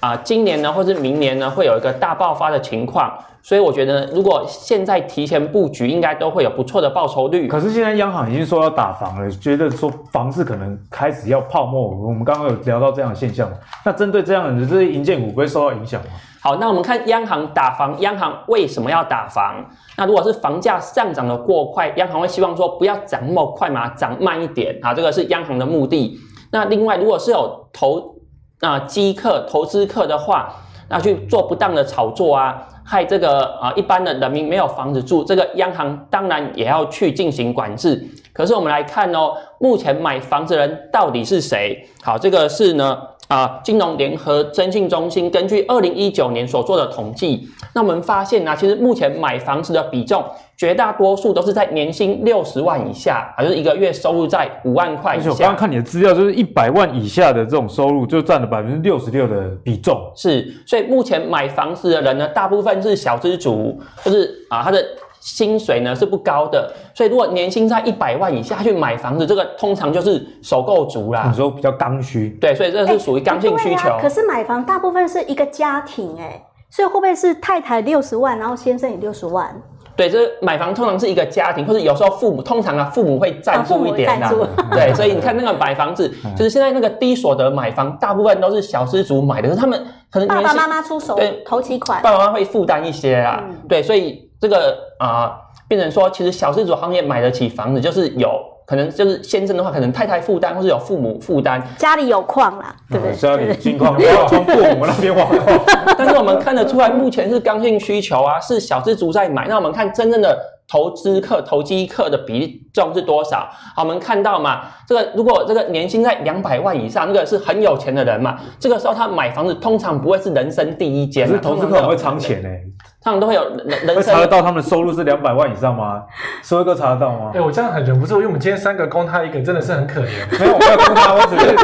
[0.00, 3.12] 啊、今年呢，或是明年呢，会有一个大爆发的情况。
[3.42, 7.48] 所以我觉得，如果现在提前布局，应该都会有不错的报酬率。
[7.48, 11.88] 可是现在央行已经说要打房了，觉得说房市可能开始要泡沫。
[11.88, 13.50] 我们刚刚有聊到这样的现象，
[13.84, 16.08] 那针对这样的这些银建股，不会受到影响吗？
[16.40, 19.56] 好，那我们看央行打房，央行为什么要打房？
[19.96, 26.16] 那如果是房价上涨的过快，央行会希望说不要涨那么快嘛，涨慢一点啊，这个是央行的目的。
[26.52, 28.14] 那另外，如果是有投
[28.60, 30.54] 啊机客、投资客的话，
[30.88, 38.00] 那去做不当的炒作啊，害这个啊一般的人民没有房子住，这个央行当然也要去进行管制。
[38.32, 41.84] 可是我们来看哦，目前买房子的人到底是谁？
[42.00, 42.96] 好，这个是呢。
[43.28, 50.24] 啊，金融联合征信中心根据二零一九年所做的统计，那我们发现呢、啊，其实目前买房子的比重，
[50.56, 55.28] 绝大多数都是在年薪六十万以下，啊，就是一个月收入在五万块以下。
[55.28, 60.10] 我刚刚看你的资料，就是一百万以下的这种收入，就占了百分之六十六的比重。
[60.16, 64.82] 是，所以目前买房子的人呢，大部分是小资族，就是啊，他的。
[65.20, 71.26] 薪水呢是不高的，所以如果年薪在一百万以下去买房子，这个通常就是首购族啦。
[71.28, 73.88] 你说比较刚需，对，所以这是属于刚性需求。
[73.88, 79.54] 欸啊、可是买房大部分是一个家庭哎、欸，所以会不会是太太六十万，然后先生也六十万？
[79.96, 84.32] 对，这买房通常是一个家庭，或者有时候父母通常啊，父母会赞助一点的、啊。
[84.70, 93.42] 对，所以你看那个买房子， 就是现在那个低所得买房，大部分都是小资族买的，可是他们可能爸爸妈妈出手，对，头期款，爸爸妈妈会负担一些啊。
[93.48, 94.26] 嗯、对，所以。
[94.40, 95.32] 这个啊、呃，
[95.66, 98.30] 变成说，其实小资族行业买得起房子，就是有
[98.66, 103.14] 可能就是先生的话，可能太太负担，或是有父母负担，家里有矿啦，对不对？
[103.14, 105.60] 家里金矿，不要从父母那边挖矿。
[105.96, 109.48] 但是我们看得出来，目前是刚性需求啊，是小资族在买。
[109.48, 110.38] 那我们看真正的。
[110.70, 113.48] 投资客、投机客的比重是多少？
[113.74, 118.38] 好，我们看到嘛，这个如果这个年薪在两百万以上，那个是很有钱的人嘛。
[118.60, 122.62] 这个时候他买房子通常不会是人生第一间，可是投资客很会藏钱呢、欸，
[123.00, 123.94] 他们都会有人。
[123.94, 126.02] 会查得到他们的收入是两百万以上吗？
[126.42, 127.30] 收入都查得到吗？
[127.32, 130.38] 哎、欸，我这样很忍不住，因为我们今天三个供他一个，真的是很可怜。
[130.38, 131.46] 没有，我没有供他，我只是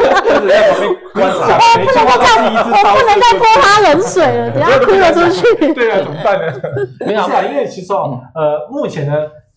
[1.13, 1.85] 我只是在旁边观察。
[1.85, 5.73] 每句话都是一直 我不能再泼他冷水了，等下哭了出去。
[5.73, 6.53] 对啊，怎么办呢？
[7.05, 9.13] 没有啊，因为其实哦，呃，目前呢。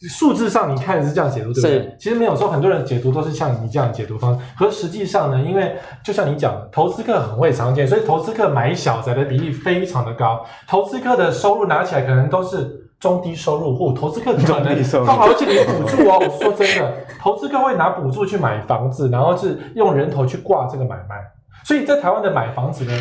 [0.06, 1.70] 数字上你看是这样解读，对不对？
[1.70, 10.44] 是其实没有说很多人解读都是像你这样解读方式，可是实际上呢，因为就像你讲，投资客很会常见，所以投资客买小宅的比例非常的高。
[10.68, 14.46] 投资客的收入拿起来可能都是中低收入户，投资客可能
[15.04, 16.18] 他而且领补助哦。
[16.20, 21.16] 我说真的，投资客会拿补助去买房子，然后是用人头去挂这个买卖，
[21.64, 22.92] 所以在台湾的买房子呢。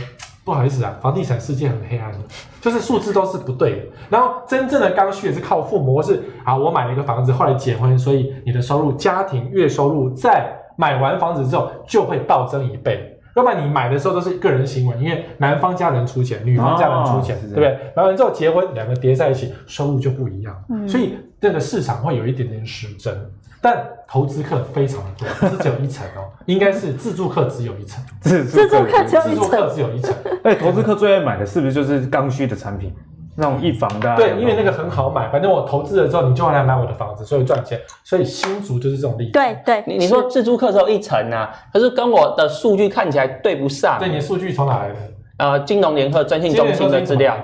[0.47, 2.19] 不好意思啊，房地产世界很黑暗的，
[2.61, 3.85] 就是数字都是不对的。
[4.09, 13.16] 然后真正的刚需也是靠父母，是啊，我买了一个房子，后来结婚，所以你的收入、家庭月收入在买完房子之后就会暴增一倍。
[13.37, 17.79] 要不然你买的时候都是个人行为，因为男方家人出钱，女方家人出钱，哦、对不对？
[17.95, 23.15] 买完之后结婚，两个叠在一起，收入就不一样，嗯、所以这个市场会有一点点失真。
[23.61, 30.15] 但投资客非常的多，不是只有一层哦， 应该是自助客只有一层，自助客只有一层，自助客只有一层。
[30.43, 32.91] 哎，投资客最爱买的是不是就是刚需的产品？
[33.39, 34.15] 那种一房的、啊？
[34.15, 37.79] 对，因为那个很好买，反正我投资了之后，你就会来买我的房子，所以赚钱。
[38.03, 39.31] 所以新竹就是这种例子。
[39.31, 43.99] 对对，你你说自租客只有一层啊，可是跟我的数据看起来对不上。
[43.99, 44.95] 对，你的数据从哪来的？
[45.37, 47.37] 呃，金融联合征信中心的资料。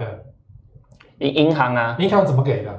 [1.19, 1.95] 银银行啊？
[1.99, 2.71] 银行怎么给的？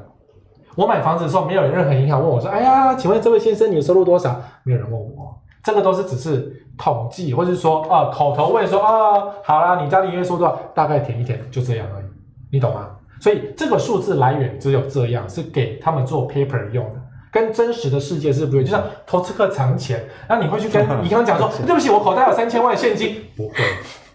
[0.74, 10.59] 我买房子的时候，没有任何银行问我说：“哎呀，请问这位先生，你的收入多少？”没有人问我，这个都是只是统计，或者是说啊，口头问说啊，好啦，你家里月收入多少？
[10.74, 12.05] 大概填一填，就这样而已，
[12.50, 12.90] 你懂吗？
[13.24, 17.00] 所以这个数字来源只有这样，是给他们做 paper 用的，
[17.32, 18.64] 跟真实的世界是不一样。
[18.66, 23.56] 就像投资客藏钱，然后你会去跟 银行讲说：“对不起，我口袋有三千万现金。”不会，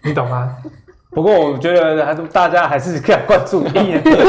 [0.03, 0.57] 你懂吗？
[1.11, 4.01] 不过我觉得还是大家还是可以关注一眼。
[4.03, 4.21] 再回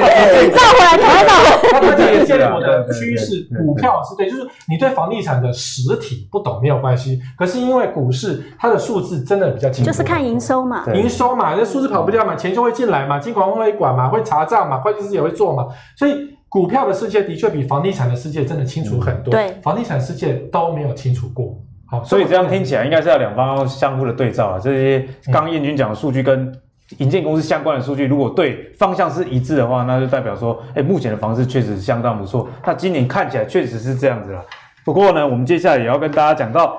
[0.00, 1.24] 来，回来，
[1.70, 16.14] 他他这也建立我的趋势，股票是对，就是你对房地产的实体不懂没有关系，可是因为股市它的数字真的比较清楚，就是看营收嘛，营收嘛，那数字跑不掉嘛，钱就会进来嘛，金管会管嘛，会查账嘛，会计师也会做嘛，所以
[16.48, 21.54] 股票的世界的确比房地产的世界真的清楚很多，对，房地产世界都没有清楚过。
[21.90, 24.58] 好，所以这样听起来应该是要两方相互的对照啊。
[24.58, 26.52] 这些刚燕军讲的数据跟
[26.98, 32.48] 银建公司相关的数据，如果对方向是一致的话，那就代表说，哎，目前的房市确实相当不错。
[32.64, 34.44] 那今年看起来确实是这样子了。
[34.84, 36.78] 不过呢，我们接下来也要跟大家讲到，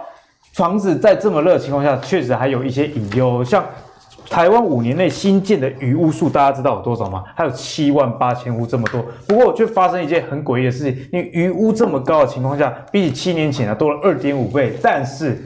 [0.54, 3.64] 房子在这么热的情况下，确实还有一些隐忧，像。
[4.30, 7.24] 台湾五年内新建的余屋数，大家知道有多少吗？
[7.36, 9.04] 还有七万八千户这么多。
[9.28, 14.74] 不过却发生一件很诡异的事情，因为余屋这么高的情况下，比起七年前啊多了二点五倍。
[14.82, 15.42] 但是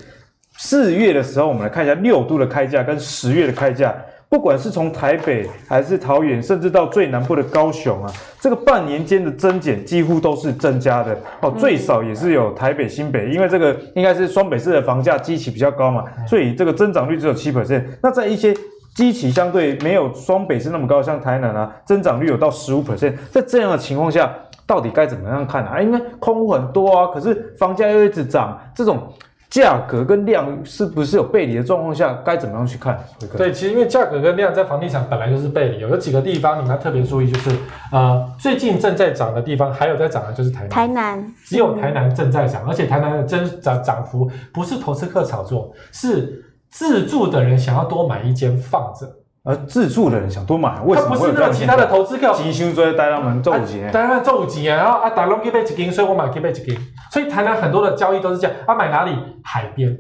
[0.58, 3.96] 四月的时候，我们来看一下六都的开价跟十月的开价，
[4.28, 11.50] 不管是从台北还是桃园，甚至到最南部的高雄啊，这个半年间的增减几乎都是增加的哦。
[11.58, 17.84] 最少也是有台北、新北，因为这个应该是双北市的房价基期比较高嘛，所以这个增长率只有七 percent。
[18.02, 18.54] 那在一些
[18.95, 23.15] 基期相对没有双北是那么高，像台南啊，增长率有到十五 percent。
[23.32, 24.32] 在这样的情况下，
[24.67, 25.82] 到底该怎么样看啊？
[25.82, 29.12] 因为空屋很多啊，可是房价又一直涨，这种
[29.49, 32.99] 价格跟量是不是有背离的状况下，该怎么样去看？
[33.36, 37.49] 对，其实因为价格跟量在房地产本来就是背离，有几个地方你们要特别注意，就是
[37.91, 40.69] 呃，最近正在涨的地方，还有在涨的就是台南。
[40.69, 46.45] 台南只有台南正在涨，而且台南的增涨涨幅不是投资客炒作，是。
[46.74, 49.08] 自住的人想要多买一间放着，
[49.44, 51.16] 而自住的人想多买，为什么？
[51.16, 56.76] 不是那个其他的投资客，急需追带他们做几年，带他们周五结，然后啊，打龙给背几间，所以我买给背几间，
[57.12, 59.16] 所以台南很多的交易都是这样，啊，买哪里？
[59.44, 59.96] 海边，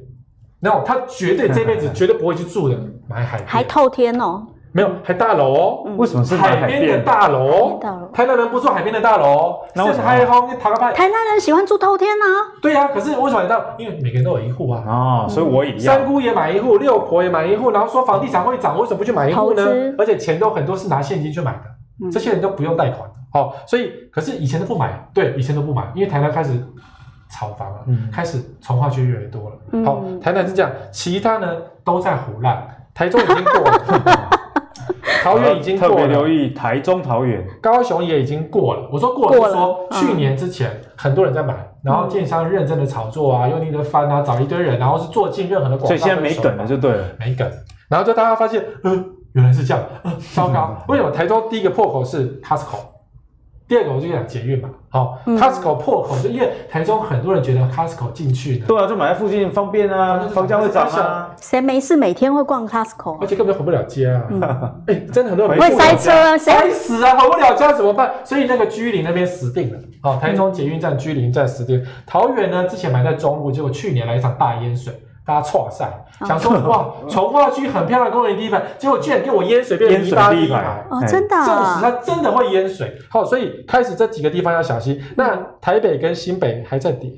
[0.59, 2.75] 然后他绝对这辈子 绝对不会去住的，
[3.07, 4.47] 买海边，还透天哦。
[4.73, 5.83] 没有，还大楼哦？
[5.97, 7.79] 为什么是海边的大楼？
[8.11, 10.03] 台南人不住海边的大楼，那为什么？
[10.03, 12.25] 台南人喜欢住透天啊？
[12.59, 13.63] 对呀，可是为什么你知道？
[13.77, 14.83] 因为每个人都有一户啊。
[14.87, 15.95] 哦，所以我也一样。
[15.95, 19.63] 三姑也买一户，六婆也买一户，然后说房地产会涨，为什么不去买一户呢？
[19.99, 23.07] 而且钱都很多是拿现金去买的，这些人都不用贷款。
[23.31, 26.51] 好，所以可是以前都不买，对，以前都不买，因为台南开始
[27.29, 27.79] 炒房了，
[28.11, 29.85] 开始从化区越来越多了。
[29.85, 31.47] 好，台南是这样，其他呢
[31.83, 34.39] 都在唬烂，台中已经过了。
[35.23, 38.89] 桃园已经过了，特别留意台中、桃园、高雄也已经过了。
[38.91, 45.87] 我说过了，就是说去年之前很多人在买，然后建商认真的炒作啊，用力的翻啊，找一堆人，然后是做尽任何的广告。
[45.87, 47.49] 所以现在没梗了，就对了，没梗。
[47.89, 49.83] 然后就大家发现，嗯，原来是这样，
[50.33, 50.75] 糟糕。
[50.89, 52.92] 为什么台中第一个破口是 Costco？
[53.67, 61.33] 第二个我就讲捷运嘛，好，Costco 破口，就因为台中很多人觉得 Costco 进去的，对啊，就买在附近方便啊，房价会涨啊。
[61.41, 63.17] 谁没事每天会逛 Costco？
[63.21, 64.75] 而且根本回不了家啊！
[64.87, 68.11] 哎，真的很多人会塞车啊，塞死啊，回不了家怎么办？
[68.23, 69.79] 所以那个居林那边死定了。
[70.01, 71.81] 好，台中捷运站居林站死定。
[72.05, 74.93] 桃园呢，之前买在中部，结果去年来一场大淹水。
[75.25, 82.93] 大家错赛，想说哇，从化区很漂亮，公园第一排，结果居然给我淹水，变成泥巴第一排哦，真的，证实它真的会淹水。
[83.09, 85.01] 好，所以开始这几个地方要小心。
[85.15, 87.09] 那台北跟新北还在跌，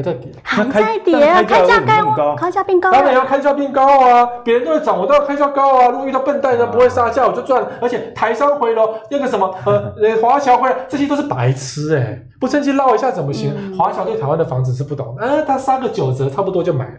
[0.00, 4.26] 还在跌，还在跌，开价高，开价变高，当然要开价变高啊！
[4.44, 5.88] 别人都在涨，我都要开价高啊！
[5.88, 7.64] 如果遇到笨蛋，人不会杀价，我就赚。
[7.80, 12.26] 而且台商回楼，那个什么呃，华侨回来，这些都是白痴哎、欸。
[12.40, 13.52] 不趁机捞一下怎么行？
[13.76, 16.92] 华侨对台湾的房子是不懂的，呃，他杀个九折，差不多就买了。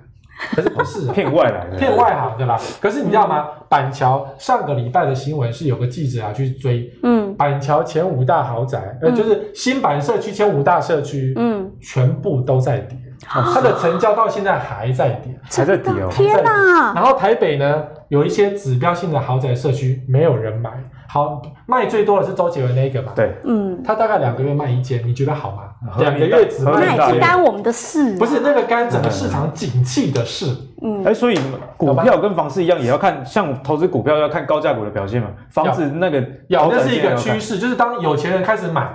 [0.55, 2.57] 可是不是骗外来的，骗外行的啦。
[2.81, 3.47] 可是你知道吗？
[3.69, 12.97] 板桥上个礼拜的新闻是有个记者啊去追，嗯，板桥前五大豪宅，呃，就是新板社区前五大社区，嗯，全部都在跌。
[13.23, 16.09] 它的成交到现在还在跌，还在跌哦。
[16.09, 16.91] 天哪！
[16.95, 20.71] 然后台北呢，有一些指标性的豪宅社区没有人买，
[21.11, 23.11] 好卖最多的是周杰伦那个嘛？
[23.13, 25.63] 对，嗯，他大概两个月卖一间，你觉得好吗？
[25.99, 28.15] 两个月只卖那也一间，不干我们的事啊。
[28.17, 30.55] 不是那个干整个市场景气的事。
[30.81, 31.37] 嗯，哎，所以
[31.75, 35.27] 股票跟房市一样，也要看，像投资股票要看高价股的表现嘛。
[35.49, 38.89] 房子那个要，那是一个趋势，就是当有钱人开始买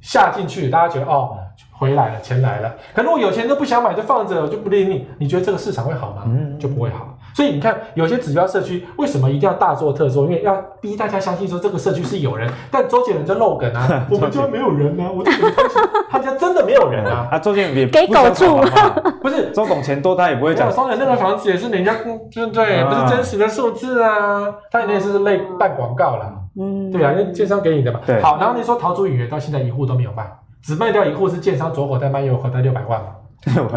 [0.00, 1.36] 下进去，大家觉得哦。
[1.76, 2.72] 回来了，钱来了。
[2.94, 5.06] 可如果有钱人都不想买，就放着，我就不理你。
[5.18, 6.22] 你觉得这个市场会好吗？
[6.26, 7.13] 嗯，就不会好。
[7.34, 10.24] 所以你看，有些指标社区为什么一定要大做特做？
[10.24, 12.48] 因为要逼大家相信说这个社区是有人。
[12.70, 17.26] 但周杰伦就漏梗啊， 我们家没有人啊，我怎么相信他家真的没有人啊？
[17.32, 18.60] 啊，周杰伦也给狗住，
[19.20, 20.70] 不是周董钱多，他也不会讲。
[20.70, 21.92] 双人那个房子也是人家，
[22.32, 22.84] 对不对？
[22.84, 26.32] 不是真实的数字啊，他也是类办广告啦。
[26.56, 27.98] 嗯，对啊，因为建商给你的嘛。
[28.06, 28.20] 对。
[28.22, 30.24] 好，然后你说陶朱影园到现在一户都没有卖。
[30.62, 33.08] 只卖掉一户是建商左口袋卖，右口袋六百万嘛？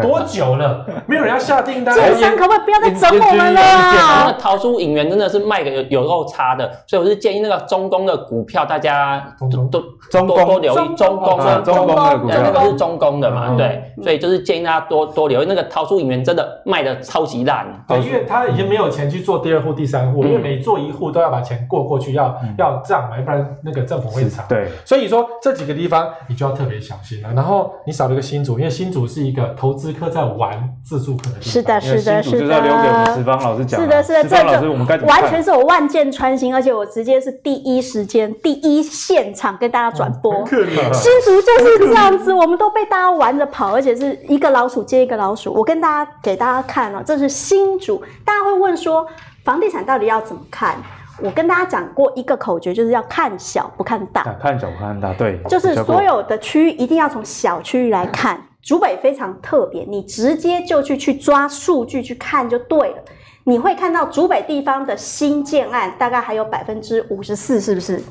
[0.00, 0.84] 多久了？
[1.06, 1.94] 没有人要下订单。
[1.98, 4.24] 建商可不可以不要再整我们了啊？
[4.26, 13.54] 那陶朱隐园真的是卖个有有够差的，所以我是建议那个中工的股票，大家都都多多留意中工啊，中工的股票，那个是中工的嘛？
[13.56, 17.66] 对，所以就是建议大家多多留意那个陶朱隐园，真的卖的超级烂。
[17.86, 24.44] 对，因为他已经没有钱去做第二户、第三户，因为每做一户都要把钱过过去，要要账嘛，要不然那个政府会查。
[24.48, 27.28] 对，所以说这几个地方你就要特别小心了。
[27.34, 31.40] 然后你少了一个新竹，因为新竹是一个投资客在玩自助客的。
[31.40, 32.38] 是的，是的，是的。
[32.38, 33.80] 就是要留给我们石方老师讲。
[33.80, 40.46] 是的，是的，石方老师，我们该完全是我万箭穿心，而且我直接是第一时间、第一现场跟大家转播。
[40.46, 45.52] 新竹就是这样子，我们都被大家玩着跑，而且是一个老鼠接一个老鼠。
[45.52, 48.00] 我跟大家给大家看哦，这是新竹。
[48.24, 49.06] 大家会问说，
[49.44, 50.76] 房地产到底要怎么看？
[51.20, 54.22] 我跟大家讲过一个口诀，就是要看小不看大。
[54.40, 58.40] 看小不看大，对，就是所有的区域一定要从小区域来看。
[58.62, 62.96] 竹北非常特别，你直接就去去抓数据去看就对了。
[63.44, 68.02] 你会看到竹北地方的新建案大概还有百分之五十四，是不是？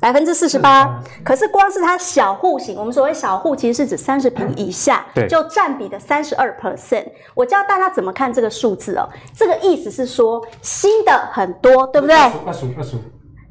[0.00, 1.02] 百分之四十八。
[1.24, 7.04] 可是光是它小户型，我们所谓小户其实是指三十平以下，对，就占比的三十二 percent。
[7.34, 9.08] 我教大家怎么看这个数字哦。
[9.34, 12.16] 这个意思是说新的很多，对不对？
[12.16, 13.00] 二十五，二十五。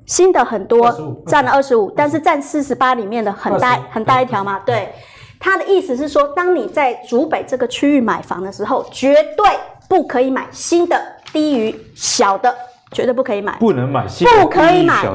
[0.05, 4.93] 新的很多，占了二十五，但是占四十八里面的很大很大一条嘛，对。
[5.44, 9.46] 他的意思是说，当你在竹北这个区域买房的时候，绝对
[9.89, 10.98] 不可以买新的
[11.34, 12.56] 低于小的，
[12.94, 15.06] 绝对不可以买，不能买新的，不可以买，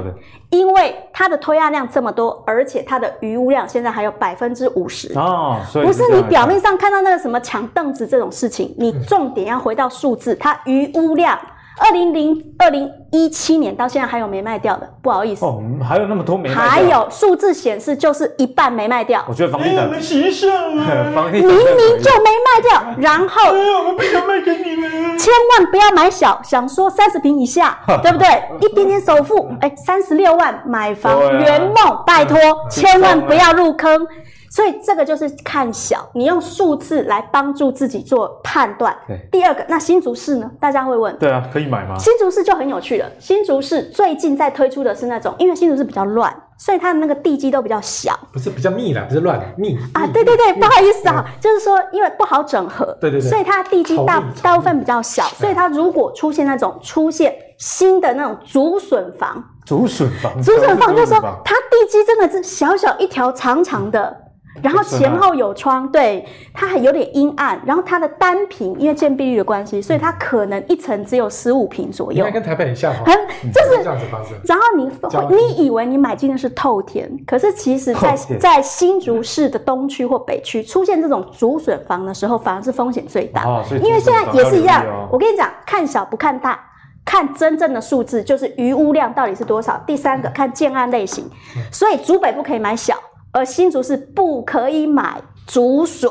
[0.51, 5.19] 因为它的推压量这么多，而且它的余屋量现在还有百分之五十。
[5.19, 11.39] 哦，所以不是你表面上看到那个什么抢凳子这种事情，你重点要回到数字，它余屋量。
[11.79, 15.45] 二零零二零一七年到现在还有没卖掉的，不好意思。
[15.45, 19.25] 哦，还有那么多没卖掉，还有数字显示就是一半没卖掉。
[19.29, 28.27] 我觉得房地产，我们洗上了，房地产明明就没卖掉，然后我们不想卖给你们，千万不要买小，想说三十平以下，对不对？
[28.61, 32.39] 一点点首付，哎，三十六万买房圆梦，拜托，
[32.71, 34.07] 千万不要入坑。
[34.51, 38.97] 所以这个就是看小，你用数字来帮助自己做判断。
[39.07, 40.51] 对，第二个，那新竹市呢？
[40.59, 41.17] 大家会问。
[41.19, 41.97] 对啊，可以买吗？
[41.99, 43.11] 新竹市就很有趣了。
[43.19, 48.19] 新竹市最近在推出的是那种，因为新竹市比较乱，所以它的那个地基都比较小。
[48.33, 50.07] 不是比较密啦，不是乱密啊。
[50.07, 52.87] 对对对，不好意思啊，就是说因为不好整合。
[53.01, 53.29] 对对对。
[53.29, 64.25] 所以它的地基大大部分比较小，所以它如果出现那种出现新的那种竹笋房，竹笋房，竹笋房就是说它地基真的是小小一条长长的。
[64.63, 67.61] 然后前后有窗，对，它还有点阴暗。
[67.65, 72.29] 然后它的单平，因为建蔽率的关系，所以它可能一层只有十五平左右。
[72.33, 73.05] 跟台北很像哦。
[73.05, 74.35] 很，就是这样子方式。
[74.45, 83.45] 然后你会，你以为你买进的是透天，可是其实在在新竹市的东区或北区出现这种竹笋房的时候，反而是风险最大。
[83.45, 84.85] 哦，因为现在也是一样。
[85.11, 86.59] 我跟你讲，看小不看大，
[87.05, 89.83] 看真正的数字，就是余屋量到底是多少。
[89.87, 91.29] 第三个，看建案类型。
[91.73, 92.95] 所以竹北不可以买小。
[93.33, 96.11] 而新竹是不可以买竹笋，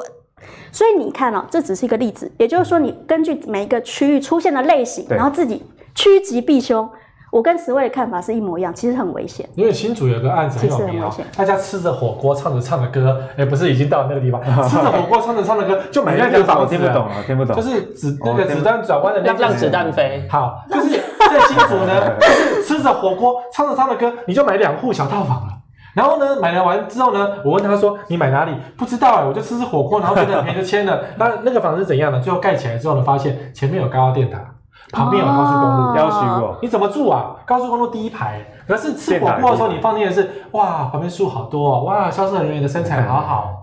[0.71, 2.31] 所以你看哦，这只是一个例子。
[2.37, 5.63] 也就是说，你根据每一个区域出现的类型，然后自己
[5.95, 6.89] 趋吉避凶。
[7.29, 9.47] 我跟十位的看法是一模一样，其实很危险。
[9.55, 16.73] 因为新竹有个案子很有名哦，大家吃着火锅唱着唱着歌，哎，不是已经到那个地方， 吃着火锅唱着唱着歌就买那个房子。
[16.73, 17.53] 听不懂了，听不懂。
[17.53, 20.25] 就是子那个子弹转弯的那让子弹飞。
[20.31, 25.56] 好，就是在新竹呢， 就是吃着火锅唱着唱着歌，你就买两户小套房了。
[25.97, 31.01] 然后呢，买了完之后呢，我问他说：“你买哪里？”不知道哎，我就吃吃火锅，然后觉得很便宜就签了。
[31.17, 32.19] 那那个房子是怎样呢？
[32.19, 34.37] 最后盖起来之后呢，发现前面有高压电塔，
[34.91, 36.57] 旁边有高速公路，要求哦。
[36.61, 37.35] 你怎么住啊？
[37.47, 43.53] 高速公路第一排，可是吃火锅的时候你放电的是哇，旁边树好多哦，哇，销售人员的身材好好。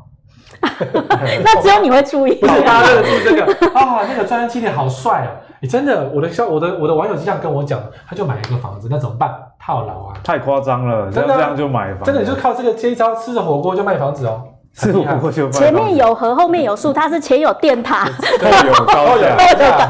[0.65, 2.35] 那只有你会注意。
[2.41, 3.45] 不是大家都注意这个
[3.79, 5.31] 啊，那个专业经理好帅哦！
[5.65, 9.35] 你真的，我的小我的我的网友就这样跟我讲，他就买了一个房子，那怎么办？
[9.59, 10.13] 套牢啊！
[10.23, 14.43] 太夸张了，真的啊这样就买房，真的就靠这个这一招，吃着火锅就卖房子哦，
[14.77, 18.07] 吃火锅就卖房前面有河，后面有树，它是前有电塔，
[18.39, 19.89] 对有高哦下，呀，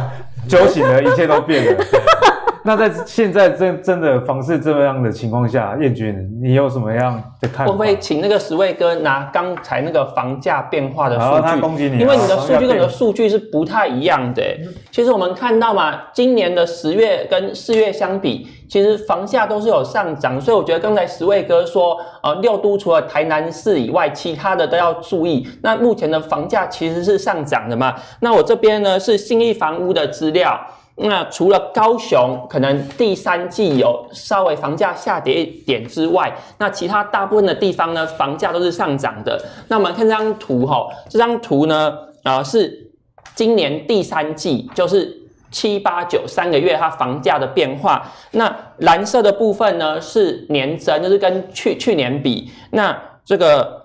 [0.48, 1.84] 酒醒了，一切都变了。
[2.66, 7.70] 那在现在真真的房市这样的情况下，彦君，你有什么样的看法？
[7.70, 11.42] 会不会请那个十位哥拿刚才那个房价变化的数据？
[11.42, 14.42] 他攻击你啊，因为你的数据跟我的数据是不太一样的。
[14.90, 25.46] 其实我们看到嘛，今年的十月跟四月相比，其实房价都是有上涨，所以我觉得刚才十位哥说，呃，六都除了台南市以外，其他的都要注意。
[25.60, 27.94] 那目前的房价其实是上涨的嘛。
[28.20, 30.58] 那我这边呢是信义房屋的资料。
[30.96, 39.44] 那除了高雄可能第三季有稍微房价下跌一点之外，那其他大部分的地方呢，房价都是上涨的。
[39.68, 41.92] 那我们看这张图哈，这张图呢，
[42.22, 42.90] 啊、是
[43.34, 45.14] 今年第三季，就是
[45.50, 48.06] 七八九三个月它房价的变化。
[48.30, 52.50] 那蓝色的部分呢是年增，就是跟去去年比。
[52.70, 53.83] 那这个。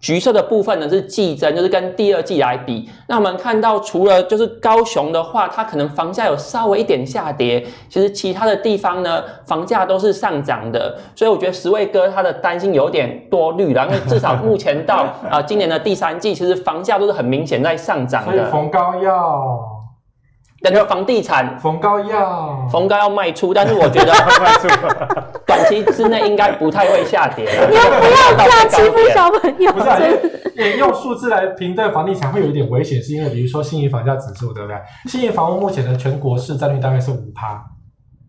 [0.00, 2.88] 橘色的部分呢是季增，就是跟第二季来比。
[3.06, 10.96] 那我们看到，除了就是高雄的话，它可能房价有稍微一点下跌，其实其他的地方呢，房价都是上涨的。
[11.14, 18.32] 所以我觉得十位哥他的担心有点多虑了，因为至少目前到 啊、呃、今年的第三季，其实房价都是很明显在上涨的。
[18.32, 19.60] 所以逢高要，
[20.62, 24.12] 但是房地产逢高要，逢高要卖出，但是我觉得
[25.46, 27.68] 短期之内应该不太会下跌了。
[27.70, 29.72] 你们不要这样欺负小朋友。
[29.72, 29.98] 不是、啊，
[30.78, 34.76] 用数字来评断房地产会有一点危险，是因为比如说信义房价指数，对不对？
[35.06, 37.54] 信义房屋目前的全国市占率大概是五趴，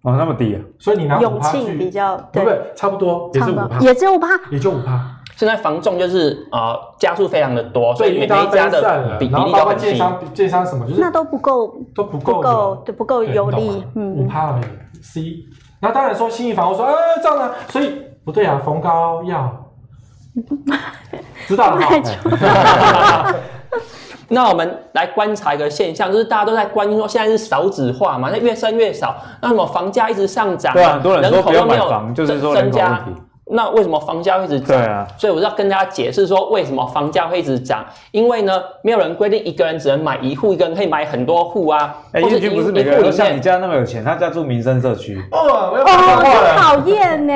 [0.03, 0.61] 哦，那么低啊！
[0.79, 2.59] 所以你拿五趴去比较，对不对？
[2.75, 5.17] 差不多也是五趴，也只有五趴，也就五趴。
[5.41, 9.95] 现在房仲就是呃加速非常的多，所以每一家的比例都很低。
[9.95, 13.83] 商建商什么就是那都不够，都不够，不够，对，不够有利。
[13.95, 14.63] 嗯，五趴而已。
[15.01, 15.37] C，
[15.79, 19.65] 那当然说信义房我说，呃，这样呢，所以不对啊，逢高要
[21.47, 21.87] 知道了吗？
[24.29, 33.21] 那我们来观察一个现象，就是大家都在关心说，现在是少子化嘛，那越生越少，那什么房价一直上涨，对啊，很多人说不要买房，就是说人口问题。
[33.51, 34.77] 那为什么房价会一直涨？
[34.77, 37.85] 对啊，所以我要跟大家解释说，为什么房价会一直涨？
[38.11, 41.97] 因为呢，没有人规定一个人只能买一户，一个人可以买很多户啊。
[42.13, 45.21] 哎、欸，彦君不是每个人都像你家那么有钱，他家住民生社区。
[45.31, 47.33] 哦，我要哦，讨厌呢！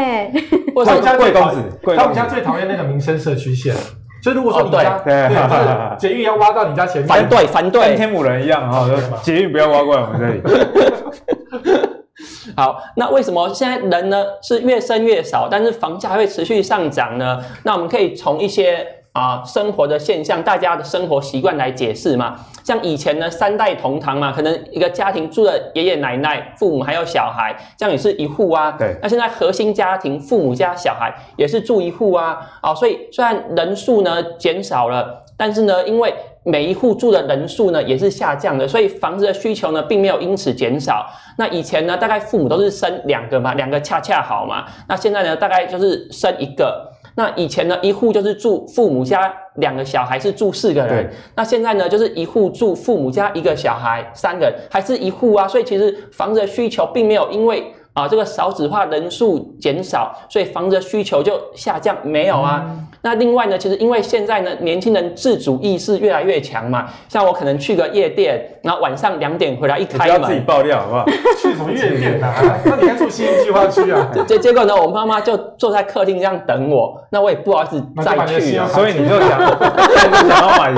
[0.74, 1.58] 我们家贵公子，
[1.96, 3.76] 他们家最讨厌那个民生社区线。
[4.24, 8.88] 所以如果说你家、哦、对，对，对，捷运要挖到你家前面，反对反对，跟天母人一样 哈，
[9.22, 10.42] 捷运不要挖过来我们这里。
[12.56, 17.44] 好，那为什么现在人呢是越生越少，但是房价还会持续上涨呢？
[17.64, 22.36] 那我们可以从一些啊、呃、生活的现象、大家的生活习惯来解释嘛。
[22.64, 28.72] 像以前呢三代同堂嘛，可能一个家庭住了爷爷奶奶、父母还有小孩，这样也是一户啊。
[28.72, 28.98] 对。
[29.02, 32.40] 那现在核心家庭父母加小孩也是住一户啊。
[32.62, 36.14] 啊，所以虽然人数呢减少了，但是呢因为
[36.44, 41.06] 每一户住的人数呢也是下降的，所以房子的需求呢并没有因此减少。
[41.38, 44.66] 那以前呢，大概父母都是生两个嘛，两个恰恰好嘛。
[44.88, 46.92] 那现在呢，大概就是生一个。
[47.16, 51.12] 那以前呢，一户就是住父母家两个小孩，是住四个人。
[51.36, 55.48] 那现在呢，就是一户住父母家一个小孩，三个人，还是一户啊。
[55.48, 57.74] 所以其实房子的需求并没有因为。
[57.96, 62.62] 啊，这个少子化人数减少，所以房子的需求就下降，没有啊。
[62.68, 71.06] 嗯、那另外呢，其实因为现在呢，年轻人自主意识越来越强嘛，像我可能去个夜店，然后晚上两点回来一开门，不要自己爆料好不好？
[71.38, 72.34] 去什么夜店啊？
[72.66, 74.10] 那你还住新计划区啊？
[74.26, 79.40] 结结果呢，我妈妈就坐在客厅这样等我，那我也不好意思再去啊，所以你就想，
[80.28, 80.74] 想要买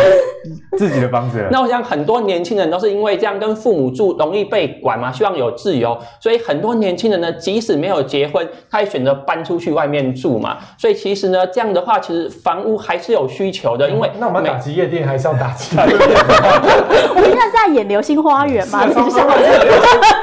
[0.77, 1.41] 自己的房子。
[1.49, 10.57] 那我想很多年轻人都是因为这样跟父母住容易被管嘛，希望有自由，所以很多年轻人呢，即使没有结婚，他也选择搬出去外面住嘛。
[10.77, 13.89] 所以其实呢，这样的话，其实房屋还是有需求的。
[13.89, 15.75] 因为那我们打击夜店还是要打击。
[15.77, 18.85] 我们现在是在演流星花园嘛？
[18.87, 19.17] 是不是？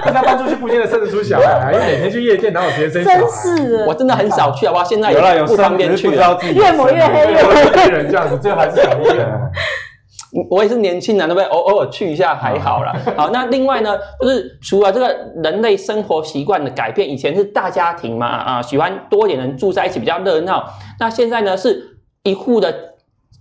[0.05, 3.19] 大家搬出去不见得生得出小孩，因为每天去夜店哪有时间生小孩？
[3.19, 4.85] 真是，我真的很少去，好不好？
[4.85, 9.27] 现在有了有不方便去了，越抹越黑， 越抹越黑人这样子，最后还是小医院。
[10.51, 11.45] 我也是年轻人，对不对？
[11.49, 12.93] 偶偶尔去一下还好啦。
[13.17, 15.09] 好，那另外呢，就是除了这个
[15.43, 20.65] 人类生活习惯的改变，以前是大家庭嘛，啊，喜欢多点人住在一起比较热闹。
[20.99, 22.75] 那现在呢，是一户的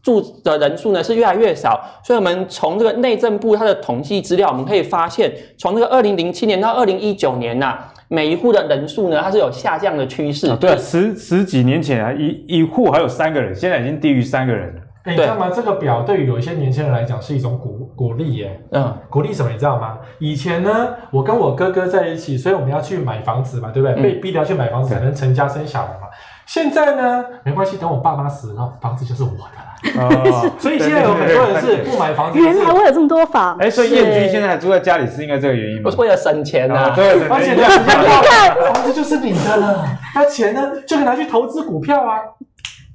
[0.03, 1.81] 住的人数呢是越来越少。
[2.03, 10.47] 所以，我们从这个内政部它的统计资料，我们可以发现，从这个二零零七年到二零一九年呐、啊，每一户的人数呢，它是有下降的趋势。
[10.47, 14.81] 啊、对、啊，十十几年前啊，一一户还有三个人，现在已经低于三个人了。
[15.03, 15.51] 哎，你知道吗？
[15.53, 18.61] 这个表对于有一些年轻人来讲是一种鼓鼓励耶。
[18.71, 19.51] 嗯，鼓励什么？
[19.51, 19.97] 你知道吗？
[20.19, 24.01] 以前呢，我跟我哥哥在一起，所以我们要去买房子嘛，对不对？
[24.01, 26.07] 被逼的要去买房子才能成家生小孩嘛。
[26.45, 30.09] 现在呢，没关系，等我爸妈死了，房子就是我的了。
[30.09, 32.39] 哦，所以现在有很多人是不买房子。
[32.39, 33.57] 原来会有这么多房。
[33.57, 35.83] 哎，所以燕君现在还住在家里，是因为这个原因吗？
[35.83, 36.93] 不是为了省钱啊。
[36.95, 39.85] 对，而且呢，你看，房子就是你的了，
[40.15, 42.19] 那钱呢，就可以拿去投资股票啊。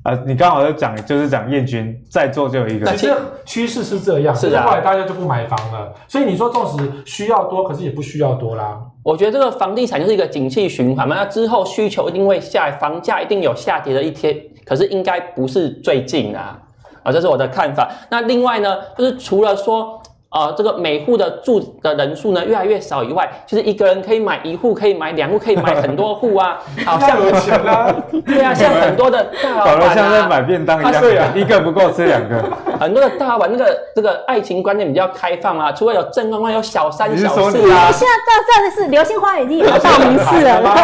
[0.02, 8.80] 啊，你刚好在讲，就是讲燕军在座就有一个，其实趋势是这样，是啊，后来大家就不买房了，所以你说纵使需要多，可是也不需要多啦。
[9.02, 16.58] 我觉得这个房地产就是一个景气循环嘛，那之后需求一定会下来，房价一定有下跌的一天，可是应该不是最近啊，
[17.02, 17.90] 啊，这是我的看法。
[18.10, 19.97] 那另外呢，就是除了说。
[20.30, 26.58] 呃，这个每户的住的人数呢越来越少以外，就是一个人可以买一户，可以买两户，可以买很多户啊。
[26.84, 27.94] 好像有钱啊，
[28.26, 32.44] 对啊，像很多的大老板啊， 像在买便当一样，对啊， 一个不够吃两个。
[32.78, 37.90] 很多的大老板那个这个爱情观念比较开放啊，除了有正官，有小三小四啊。
[37.90, 40.74] 现在这这是流星花园已经有道明寺了吗？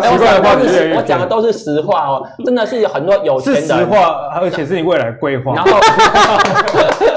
[0.00, 0.56] 奇怪的话，
[0.96, 3.60] 我讲的都是实话哦，真的是有很多有钱的。
[3.60, 5.54] 是实话，而且是你未来规划。
[5.54, 5.78] 然后，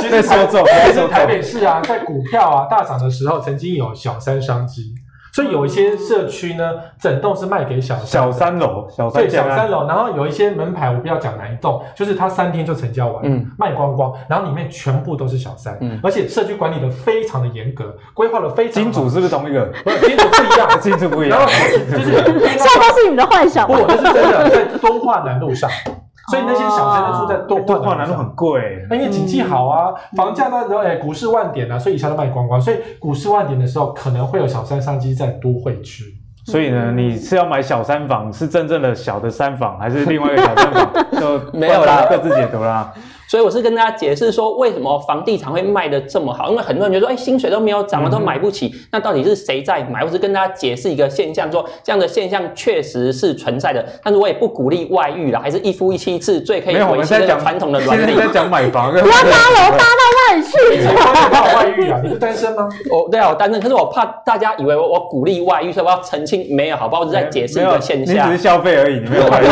[0.09, 1.81] 其实说中，其实台北市啊。
[1.81, 4.93] 在股票啊大涨的时候，曾经有小三商机，
[5.33, 6.63] 所以有一些社区呢，
[6.99, 18.83] 整栋是卖给小三小三楼，小三对小三楼，然后有一些门牌，我不要讲哪一栋，就是它三天就成交完，嗯，卖光光，然后里面全部都是小三，嗯，而且社区管理的非常的严格，规划的非常。
[18.83, 19.65] 金主是不是同一个？
[19.83, 21.39] 不是，金主不一样， 金主不一样。
[21.39, 22.11] 然后就是，
[22.57, 23.67] 现在都是你们的幻想。
[23.67, 25.69] 不，这是真的，在敦化南路上。
[26.29, 28.85] 所以那些小三都住在敦化南路，很贵。
[28.89, 32.59] 那因为经济好啊，房价那时候哎，股市万点啊，所以一下都卖光光。
[32.59, 36.03] 所以股市万点的时候，可能会有小三商机在都会区。
[36.45, 40.91] 所以呢，你是要买小三房，是真正的小的三房，还是另外一个小三房？
[41.19, 42.91] 就没有啦，各自解读啦。
[43.27, 46.49] 所以我是跟大家解释说，为什么房地产会卖的这么好？
[46.49, 48.67] 因为很多人觉得说，哎、欸，薪水都没有涨了，都买不起。
[48.67, 50.03] 嗯、那到底是谁在买？
[50.03, 53.85] 我是跟大家解释一个现象，说这样的现象确实是存在的。
[54.03, 58.13] 但是我也不鼓励外遇啦，还是一夫一妻制最可以维系这个传统的伦理。
[58.13, 60.51] 现在在讲买房，不要搭楼搭到那里去。
[60.77, 61.99] 你怕外遇啊？
[62.01, 62.69] 你是单身吗？
[62.89, 63.59] 我 对啊，我单身。
[63.59, 67.01] 可是我怕大家以为我我鼓励外遇，所以我要澄清，没有，好不好？
[67.01, 68.15] 我只是在解释一个现象。
[68.15, 69.47] 你只是消费而已，你没有外遇。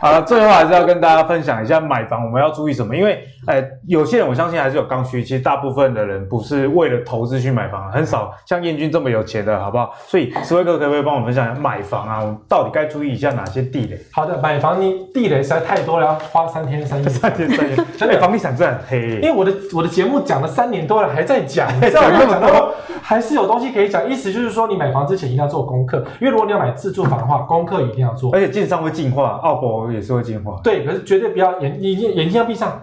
[0.00, 3.26] 好了，最后还是要跟大家分享一下买房我们要注意什么，因为。
[3.46, 5.22] 哎，有些人我相信还是有刚需。
[5.22, 9.94] 其实大部分的人不是为了投资去买房，很少像燕军这么有钱的，好不好？
[10.08, 12.18] 所以石辉哥可不可以帮我们分享一下买房啊？
[12.22, 13.96] 我们到底该注意一下哪些地雷？
[14.12, 17.08] 好的，买房你地雷实在太多了，要花三天三夜。
[17.08, 19.20] 三天三夜， 真的房地产真的很黑。
[19.20, 22.26] 因为我的我的节目讲了三年多了，还在讲，你知道吗？
[22.28, 22.68] 讲
[23.00, 24.10] 还是有东西可以讲。
[24.10, 28.32] 意思就是说，你买房之前一定要做功课，因为如果你要买自住房的话，功课一定要做。
[28.34, 30.58] 而且建商会进化，澳博也是会进化。
[30.64, 32.80] 对，可是绝对不要眼眼眼睛要闭上，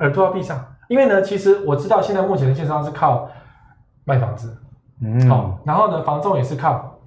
[0.00, 0.62] 耳朵要闭上。
[0.88, 3.28] 因为呢，其实我知道现在目前的建商是靠
[4.04, 4.56] 卖房子，
[5.00, 6.98] 嗯，好，然后呢，房仲也是靠，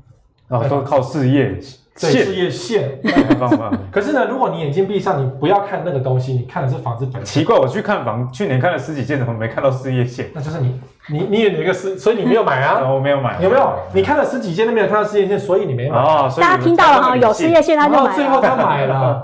[0.47, 1.57] 然后都靠事业。
[1.99, 2.99] 对事业线，
[3.91, 7.25] 可是呢，如果你眼睛闭上，你不要看那个东西，你看的是房子本身。
[7.25, 10.29] 奇怪，我去看房，去年看了十几件，怎么没看到事业线？
[10.33, 10.79] 那就是你，
[11.09, 11.99] 你，你有哪个事？
[11.99, 12.79] 所以你没有买啊？
[12.89, 13.73] 我没有买，有没有？
[13.93, 15.97] 你看了十几件都没有看到事业线，所以你没买。
[15.97, 19.23] 哦，大家听到了哈，有事业线他就买，最后他买了。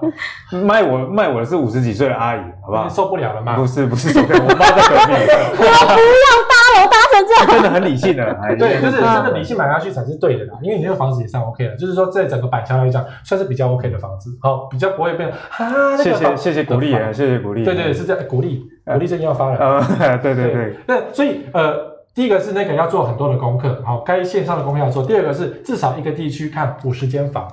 [0.52, 2.90] 卖我卖我的是五十几岁的阿姨，好不好？
[2.90, 3.56] 受不了了吗？
[3.56, 5.14] 不是不是受不了，我妈在隔壁。
[5.58, 8.38] 我不要搭楼搭成这样，真的很理性的。
[8.60, 13.46] 对，就是真的理性买下去才是对的啦，因为你这个房子也算 OK 了，就是说在整个板桥来讲算是。
[13.46, 15.96] 比较 OK 的房子，好，比较不会变啊。
[15.96, 17.64] 谢谢谢谢鼓励啊，谢谢鼓励。
[17.64, 19.60] 对对，是这样鼓励，鼓励正要发了。
[20.00, 20.76] 呃，对对对。
[20.88, 21.76] 那所以呃，
[22.16, 25.06] 第一个是那个要做很多的功课，好，该线上的功课要做。
[25.06, 27.48] 第二个是至少一个地区看五十间房，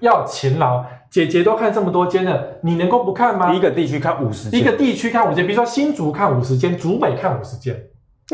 [0.00, 0.84] 要勤劳。
[1.08, 3.54] 姐姐都看这么多间了，你能够不看吗？
[3.54, 7.74] 一个地区看五十间，一个地区看五十间，比如说新竹看五十间，竹北看五十间，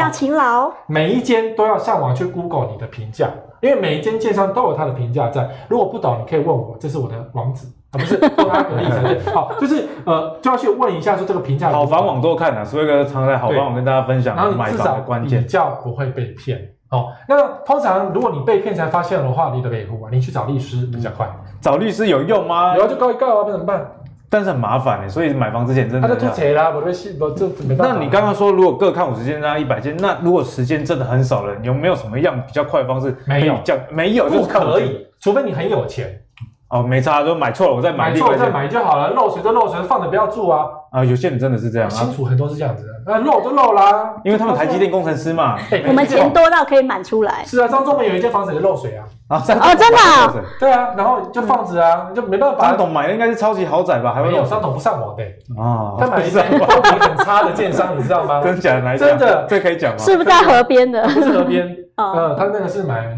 [0.00, 0.70] 要勤劳。
[0.86, 3.28] 每一间都要上网去 Google 你的评价。
[3.62, 9.18] 因为每一间建商都有它的评价在，如果不懂，你可以问我，这是我的网址啊，不是多拉格力才对。
[9.32, 11.70] 好，就是呃，就要去问一下说这个评价。
[11.70, 16.60] 好房网多看啊，所以哥常在好房网跟大家分享，然后你至少比较不会被骗。
[16.90, 21.26] 哦，那通常如果你被骗才发现的话，你得给付啊，你去找律师比较快。
[21.60, 22.76] 找律师有用吗？
[22.76, 23.84] 有啊，就告一告啊，不怎么办？
[24.28, 26.08] 但是很麻烦哎，所以买房之前真的。
[26.08, 27.94] 他就啦，我都信我这没办法。
[27.94, 33.16] 那你刚刚说如果各看五十间，那一百间，那如果时间真的很少了，有没有什么样比较快的方式？
[33.26, 36.20] 没有，讲没有，不可以，除非你很有钱。
[36.68, 38.78] 哦，没差，就买错了，我再买买错了再另外一件。
[38.80, 40.66] 买就好了，漏水就漏水，放着不要住啊。
[40.90, 45.56] 啊，有些人真的是这样啊，新竹很多是这样子的，那漏就漏啦，因为他们台积电工程师嘛。
[45.70, 47.44] 哎 我们钱多到可以满出来。
[47.44, 52.76] 是啊，张忠谋有一间房子也漏水啊，啊，哦哦真的啊对啊，然后就放着啊，就没办法张。
[52.76, 54.12] 董买的应该是超级豪宅吧？
[54.12, 55.22] 还会漏水没有张董不上网的，
[55.60, 55.94] 啊？
[56.00, 58.40] 他买一间风评很差的建商，你知道吗？
[58.44, 59.98] 真假的真的这可以讲吗？
[60.02, 61.02] 是不是在河边的？
[61.04, 61.64] 不是河边，
[61.96, 63.16] 哦嗯，他那个是买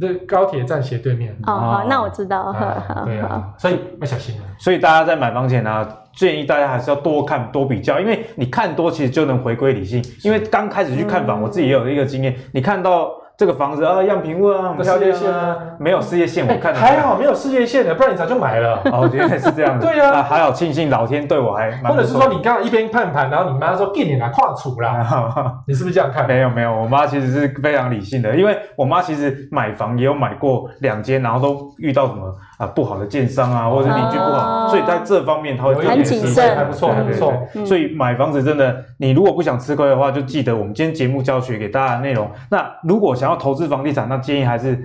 [0.00, 1.36] 那高铁站斜对面。
[1.46, 2.40] 哦，好，那我知道。
[2.40, 4.44] 啊 对啊，所以要小心啊。
[4.58, 10.02] 所以大家在买房前呢、啊，建议大家还是要多看多比较，因为你看多其实就能回归理性。
[10.24, 13.10] 因为刚开始去看房，我自己也有一个经验，你看到
[13.40, 18.82] 这个房子啊，样品屋啊，很漂亮事业线啊啊，没有事业线，我看还好没有事业线的，不然你早就买了。
[18.92, 19.80] 哦，原来是这样的。
[19.88, 26.26] 对啊还好庆幸老天对我还或者是说你刚刚一边看盘，然后你妈说给你来跨处啦， 你是不是这样看？
[26.26, 37.32] 没有没有，我妈其实是非常理性的，因为我妈其实买房也有买过两间，然后都遇到什么啊、不好的建商啊，或者邻居不好，哦所以在这方面她会很谨慎还不错，还不错。
[37.54, 42.30] 嗯所以买房子真的，你如果不想吃亏的话，就记得我们今天节目教学给大家的内容。
[42.50, 44.78] 那如果想要投资房地产，那建议还是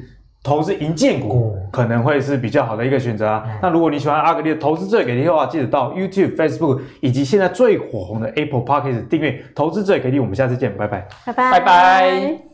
[0.43, 3.43] 投资银建股哦可能会是比较好的一个选择啊。
[3.61, 10.19] 那如果你喜欢阿格力的投资最给力的话，记得到 YouTube、Facebook 以及现在最火红的 Apple Podcast 订阅投资最给力。
[10.19, 11.07] 我们下次见，拜拜。
[11.25, 12.44] 拜拜拜拜